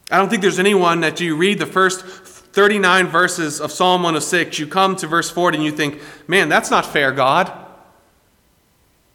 I 0.09 0.17
don't 0.17 0.29
think 0.29 0.43
there's 0.43 0.59
anyone 0.59 1.01
that 1.01 1.19
you 1.19 1.35
read 1.35 1.59
the 1.59 1.65
first 1.65 2.05
39 2.05 3.07
verses 3.07 3.59
of 3.59 3.71
Psalm 3.71 4.03
106, 4.03 4.59
you 4.59 4.67
come 4.67 4.95
to 4.95 5.07
verse 5.07 5.29
40 5.29 5.57
and 5.57 5.65
you 5.65 5.71
think, 5.71 5.99
man, 6.27 6.49
that's 6.49 6.71
not 6.71 6.85
fair, 6.85 7.11
God. 7.11 7.51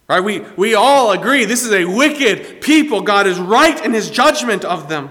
Right? 0.09 0.23
We, 0.23 0.41
we 0.57 0.75
all 0.75 1.13
agree 1.13 1.45
this 1.45 1.65
is 1.65 1.73
a 1.73 1.85
wicked 1.85 2.61
people. 2.61 3.01
God 3.01 3.27
is 3.27 3.39
right 3.39 3.83
in 3.85 3.93
his 3.95 4.11
judgment 4.11 4.65
of 4.65 4.89
them. 4.89 5.09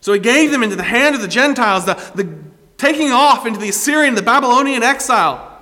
So 0.00 0.12
he 0.12 0.20
gave 0.20 0.50
them 0.50 0.62
into 0.62 0.76
the 0.76 0.82
hand 0.82 1.14
of 1.14 1.22
the 1.22 1.28
Gentiles, 1.28 1.86
the, 1.86 1.94
the 2.14 2.38
taking 2.76 3.10
off 3.10 3.46
into 3.46 3.58
the 3.58 3.70
Assyrian, 3.70 4.14
the 4.14 4.22
Babylonian 4.22 4.82
exile. 4.82 5.53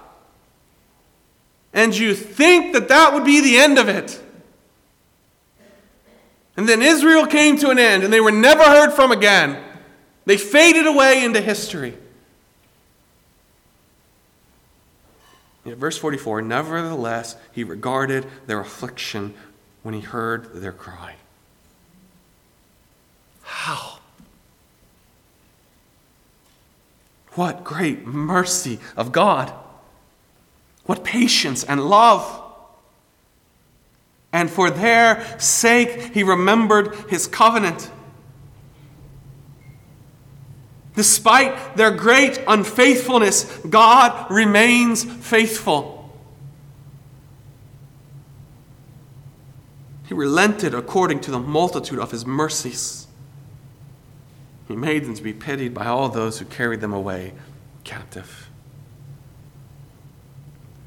And 1.72 1.96
you 1.96 2.14
think 2.14 2.74
that 2.74 2.88
that 2.88 3.14
would 3.14 3.24
be 3.24 3.40
the 3.40 3.56
end 3.56 3.78
of 3.78 3.88
it. 3.88 4.22
And 6.56 6.68
then 6.68 6.82
Israel 6.82 7.26
came 7.26 7.56
to 7.58 7.70
an 7.70 7.78
end, 7.78 8.04
and 8.04 8.12
they 8.12 8.20
were 8.20 8.30
never 8.30 8.62
heard 8.62 8.92
from 8.92 9.11
again. 9.11 9.62
They 10.26 10.37
faded 10.37 10.87
away 10.87 11.24
into 11.24 11.40
history. 11.40 11.96
Yet, 15.64 15.78
verse 15.78 15.96
44 15.96 16.42
Nevertheless, 16.42 17.37
he 17.52 17.64
regarded 17.64 18.26
their 18.46 18.61
affliction 18.61 19.35
when 19.82 19.94
he 19.94 20.00
heard 20.00 20.52
their 20.54 20.72
cry. 20.72 21.14
How? 23.42 23.98
What 27.35 27.64
great 27.64 28.06
mercy 28.06 28.78
of 28.96 29.11
God! 29.11 29.52
What 30.86 31.04
patience 31.04 31.64
and 31.64 31.88
love! 31.88 32.42
and 34.32 34.50
for 34.50 34.70
their 34.70 35.38
sake 35.38 36.14
he 36.14 36.22
remembered 36.22 36.94
his 37.10 37.26
covenant. 37.26 37.90
Despite 40.94 41.76
their 41.76 41.90
great 41.90 42.42
unfaithfulness, 42.46 43.44
God 43.68 44.30
remains 44.30 45.04
faithful. 45.04 45.98
He 50.06 50.14
relented 50.14 50.74
according 50.74 51.20
to 51.20 51.30
the 51.30 51.38
multitude 51.38 51.98
of 51.98 52.10
his 52.10 52.26
mercies. 52.26 53.06
He 54.68 54.76
made 54.76 55.04
them 55.04 55.14
to 55.14 55.22
be 55.22 55.32
pitied 55.32 55.72
by 55.72 55.86
all 55.86 56.08
those 56.08 56.38
who 56.38 56.44
carried 56.44 56.80
them 56.80 56.92
away 56.92 57.32
captive. 57.84 58.50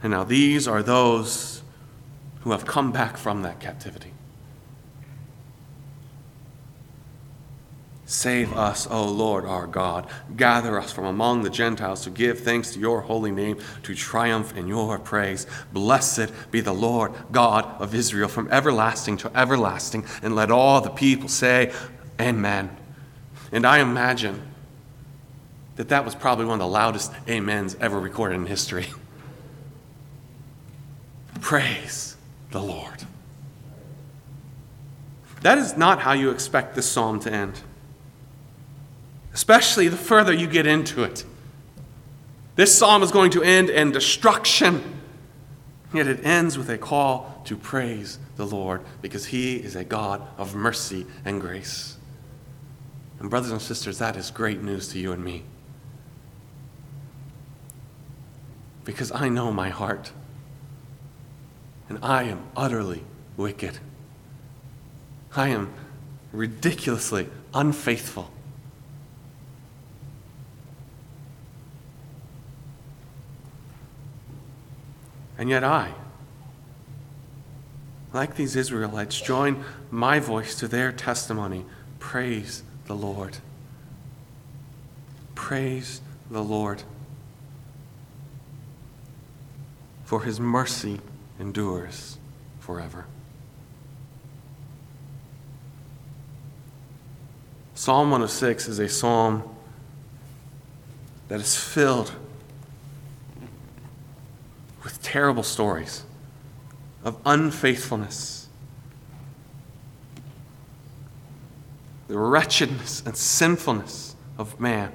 And 0.06 0.12
now 0.12 0.24
these 0.24 0.68
are 0.68 0.84
those 0.84 1.64
who 2.42 2.52
have 2.52 2.64
come 2.64 2.92
back 2.92 3.18
from 3.18 3.42
that 3.42 3.60
captivity. 3.60 4.12
Save 8.06 8.54
us, 8.54 8.86
O 8.92 9.10
Lord 9.10 9.46
our 9.46 9.66
God. 9.66 10.08
Gather 10.38 10.80
us 10.80 10.92
from 10.92 11.06
among 11.06 11.42
the 11.42 11.50
Gentiles 11.50 12.04
to 12.04 12.12
give 12.12 12.42
thanks 12.42 12.74
to 12.74 12.80
your 12.80 13.02
holy 13.02 13.32
name, 13.32 13.58
to 13.82 13.96
triumph 13.96 14.56
in 14.56 14.68
your 14.68 15.00
praise. 15.00 15.48
Blessed 15.74 16.32
be 16.52 16.62
the 16.62 16.72
Lord 16.72 17.12
God 17.32 17.66
of 17.82 17.96
Israel 17.96 18.30
from 18.30 18.48
everlasting 18.52 19.18
to 19.18 19.36
everlasting. 19.36 20.06
And 20.22 20.36
let 20.36 20.52
all 20.52 20.82
the 20.82 20.92
people 20.92 21.30
say, 21.30 21.74
Amen. 22.22 22.70
And 23.52 23.66
I 23.66 23.80
imagine 23.80 24.44
that 25.78 25.90
that 25.90 26.06
was 26.06 26.14
probably 26.14 26.46
one 26.46 26.62
of 26.62 26.68
the 26.68 26.72
loudest 26.72 27.12
amens 27.28 27.76
ever 27.82 28.00
recorded 28.00 28.36
in 28.36 28.46
history. 28.46 28.86
Praise 31.46 32.18
the 32.52 32.60
Lord. 32.60 33.06
That 35.42 35.58
is 35.58 35.78
not 35.78 36.00
how 36.00 36.14
you 36.14 36.32
expect 36.32 36.76
this 36.76 36.90
psalm 36.90 37.20
to 37.22 37.32
end 37.32 37.62
especially 39.36 39.90
the 39.90 39.98
further 39.98 40.34
you 40.34 40.48
get 40.48 40.66
into 40.66 41.04
it. 41.04 41.26
This 42.56 42.76
psalm 42.76 43.04
is 43.04 43.12
going 43.12 43.32
to 43.32 43.44
end 43.44 43.70
in 43.70 43.92
destruction, 43.92 44.82
yet 45.94 46.08
it 46.08 46.26
ends 46.26 46.58
with 46.58 46.70
a 46.70 46.78
call 46.78 47.42
to 47.44 47.58
praise 47.58 48.18
the 48.38 48.48
Lord 48.48 48.82
because 49.02 49.26
He 49.26 49.58
is 49.58 49.76
a 49.76 49.84
God 49.84 50.26
of 50.38 50.56
mercy 50.56 51.06
and 51.26 51.42
grace. 51.42 51.98
And, 53.20 53.30
brothers 53.30 53.52
and 53.52 53.62
sisters, 53.62 54.00
that 54.00 54.16
is 54.16 54.32
great 54.32 54.62
news 54.62 54.88
to 54.94 55.00
you 55.00 55.12
and 55.12 55.22
me. 55.22 55.44
Because 58.86 59.12
I 59.12 59.28
know 59.28 59.52
my 59.52 59.68
heart, 59.68 60.14
and 61.90 62.00
I 62.02 62.24
am 62.24 62.48
utterly 62.56 63.04
wicked. 63.38 63.80
I 65.36 65.50
am 65.50 65.74
ridiculously 66.32 67.30
unfaithful. 67.54 68.32
And 75.38 75.50
yet 75.50 75.64
I, 75.64 75.94
like 78.14 78.36
these 78.36 78.56
Israelites, 78.56 79.20
join 79.20 79.64
my 79.92 80.20
voice 80.20 80.56
to 80.56 80.68
their 80.68 80.94
testimony. 80.94 81.66
Praise 82.00 82.64
the 82.86 82.96
Lord. 82.96 83.38
Praise 85.36 86.00
the 86.32 86.44
Lord. 86.44 86.84
For 90.06 90.24
his 90.24 90.40
mercy 90.40 91.02
endures 91.40 92.18
forever. 92.60 93.06
Psalm 97.74 98.10
106 98.10 98.68
is 98.68 98.80
a 98.80 98.88
psalm 98.88 99.44
that 101.28 101.40
is 101.40 101.56
filled 101.56 102.14
with 104.84 105.02
terrible 105.02 105.44
stories 105.44 106.04
of 107.04 107.20
unfaithfulness, 107.26 108.48
the 112.08 112.18
wretchedness 112.18 113.04
and 113.06 113.16
sinfulness 113.18 114.16
of 114.38 114.60
man. 114.60 114.92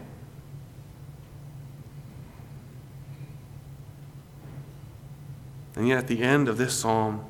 And 5.80 5.88
yet, 5.88 5.96
at 5.96 6.08
the 6.08 6.20
end 6.20 6.46
of 6.46 6.58
this 6.58 6.74
psalm, 6.74 7.24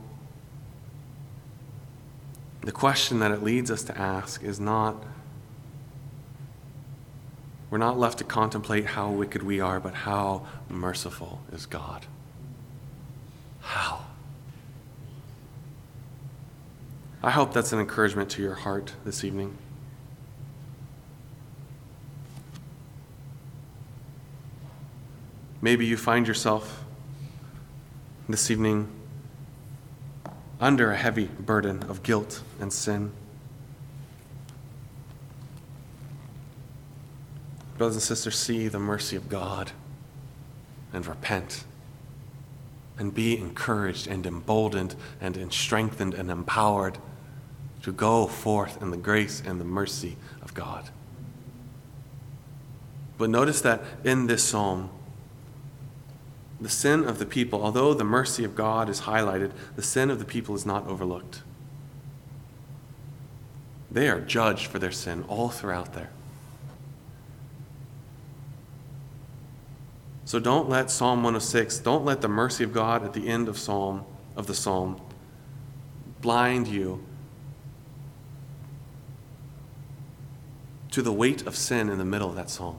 the 2.63 2.73
question 2.73 3.21
that 3.21 3.31
it 3.31 3.45
leads 3.45 3.71
us 3.71 3.85
to 3.85 3.97
ask 3.97 4.43
is 4.43 4.59
not, 4.59 5.05
we're 7.71 7.79
not 7.79 7.97
left 7.97 8.19
to 8.19 8.25
contemplate 8.25 8.87
how 8.87 9.09
wicked 9.09 9.45
we 9.45 9.61
are, 9.61 9.79
but 9.79 9.95
how 9.95 10.49
merciful 10.69 11.43
is 11.53 11.65
God. 11.65 12.07
How? 13.61 14.07
I 17.23 17.31
hope 17.31 17.55
that's 17.55 17.73
an 17.73 17.79
encouragement 17.79 18.31
to 18.31 18.43
your 18.43 18.57
heart 18.57 18.95
this 19.05 19.23
evening. 19.23 19.57
Maybe 25.63 25.87
you 25.87 25.97
find 25.97 26.27
yourself 26.27 26.85
this 28.31 28.51
evening 28.51 28.89
under 30.61 30.93
a 30.93 30.97
heavy 30.97 31.27
burden 31.27 31.83
of 31.85 32.03
guilt 32.03 32.43
and 32.61 32.73
sin. 32.73 33.13
Brothers 37.79 37.97
and 37.97 38.03
sisters, 38.03 38.39
see 38.39 38.69
the 38.69 38.79
mercy 38.79 39.17
of 39.17 39.29
God 39.29 39.73
and 40.93 41.07
repent 41.07 41.65
and 42.99 43.15
be 43.15 43.39
encouraged 43.39 44.07
and 44.07 44.27
emboldened 44.27 44.95
and 45.21 45.53
strengthened 45.53 46.13
and 46.13 46.31
empowered 46.31 46.99
to 47.83 47.93
go 47.93 48.27
forth 48.27 48.83
in 48.83 48.91
the 48.91 48.97
grace 48.99 49.43
and 49.45 49.59
the 49.59 49.65
mercy 49.65 50.17
of 50.43 50.53
God. 50.53 50.91
But 53.17 53.31
notice 53.31 53.63
that 53.63 53.83
in 54.05 54.27
this 54.27 54.45
psalm, 54.45 54.91
the 56.61 56.69
sin 56.69 57.05
of 57.05 57.19
the 57.19 57.27
people, 57.27 57.63
although 57.63 57.95
the 57.95 58.05
mercy 58.05 58.45
of 58.45 58.55
God 58.55 58.89
is 58.89 59.03
highlighted, 59.03 59.53
the 59.77 59.83
sin 59.83 60.11
of 60.11 60.19
the 60.19 60.25
people 60.25 60.55
is 60.55 60.67
not 60.67 60.87
overlooked. 60.87 61.43
They 63.91 64.09
are 64.09 64.21
judged 64.21 64.67
for 64.67 64.79
their 64.79 64.93
sin 64.93 65.25
all 65.27 65.49
throughout 65.49 65.95
there. 65.95 66.11
So 70.25 70.39
don't 70.39 70.69
let 70.69 70.91
Psalm 70.91 71.25
106, 71.25 71.79
don't 71.81 72.05
let 72.05 72.21
the 72.21 72.29
mercy 72.29 72.63
of 72.63 72.73
God 72.73 73.05
at 73.05 73.15
the 73.15 73.27
end 73.27 73.49
of 73.49 73.59
Psalm 73.59 74.05
of 74.37 74.47
the 74.47 74.55
Psalm 74.55 75.01
blind 76.21 76.69
you 76.69 77.05
to 80.91 81.03
the 81.03 81.13
weight 81.13 81.47
of 81.47 81.57
sin 81.57 81.89
in 81.89 81.99
the 81.99 82.05
middle 82.05 82.29
of 82.29 82.37
that 82.37 82.51
psalm. 82.51 82.79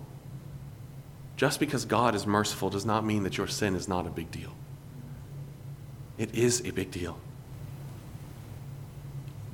Just 1.42 1.60
because 1.60 1.86
God 1.86 2.14
is 2.14 2.28
merciful 2.28 2.70
does 2.70 2.86
not 2.86 3.04
mean 3.04 3.24
that 3.24 3.36
your 3.36 3.48
sin 3.48 3.74
is 3.74 3.88
not 3.88 4.06
a 4.06 4.12
big 4.12 4.30
deal. 4.30 4.52
It 6.20 6.36
is 6.36 6.64
a 6.68 6.70
big 6.70 6.92
deal. 6.92 7.18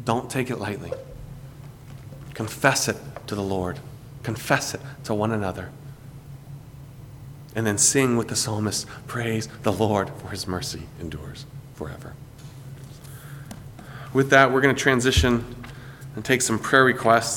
Don't 0.03 0.29
take 0.29 0.49
it 0.49 0.57
lightly. 0.57 0.91
Confess 2.33 2.89
it 2.89 2.97
to 3.27 3.35
the 3.35 3.41
Lord, 3.41 3.79
confess 4.21 4.73
it 4.73 4.81
to 5.05 5.13
one 5.13 5.31
another 5.31 5.69
and 7.55 7.65
then 7.65 7.77
sing 7.77 8.17
with 8.17 8.27
the 8.27 8.35
psalmist, 8.35 8.85
Praise 9.07 9.47
the 9.63 9.71
Lord, 9.71 10.09
for 10.17 10.27
his 10.27 10.45
mercy 10.45 10.81
endures 10.99 11.45
forever. 11.75 12.15
With 14.11 14.29
that, 14.31 14.51
we're 14.51 14.59
going 14.59 14.75
to 14.75 14.81
transition 14.81 15.55
and 16.15 16.25
take 16.25 16.41
some 16.41 16.59
prayer 16.59 16.83
requests. 16.83 17.35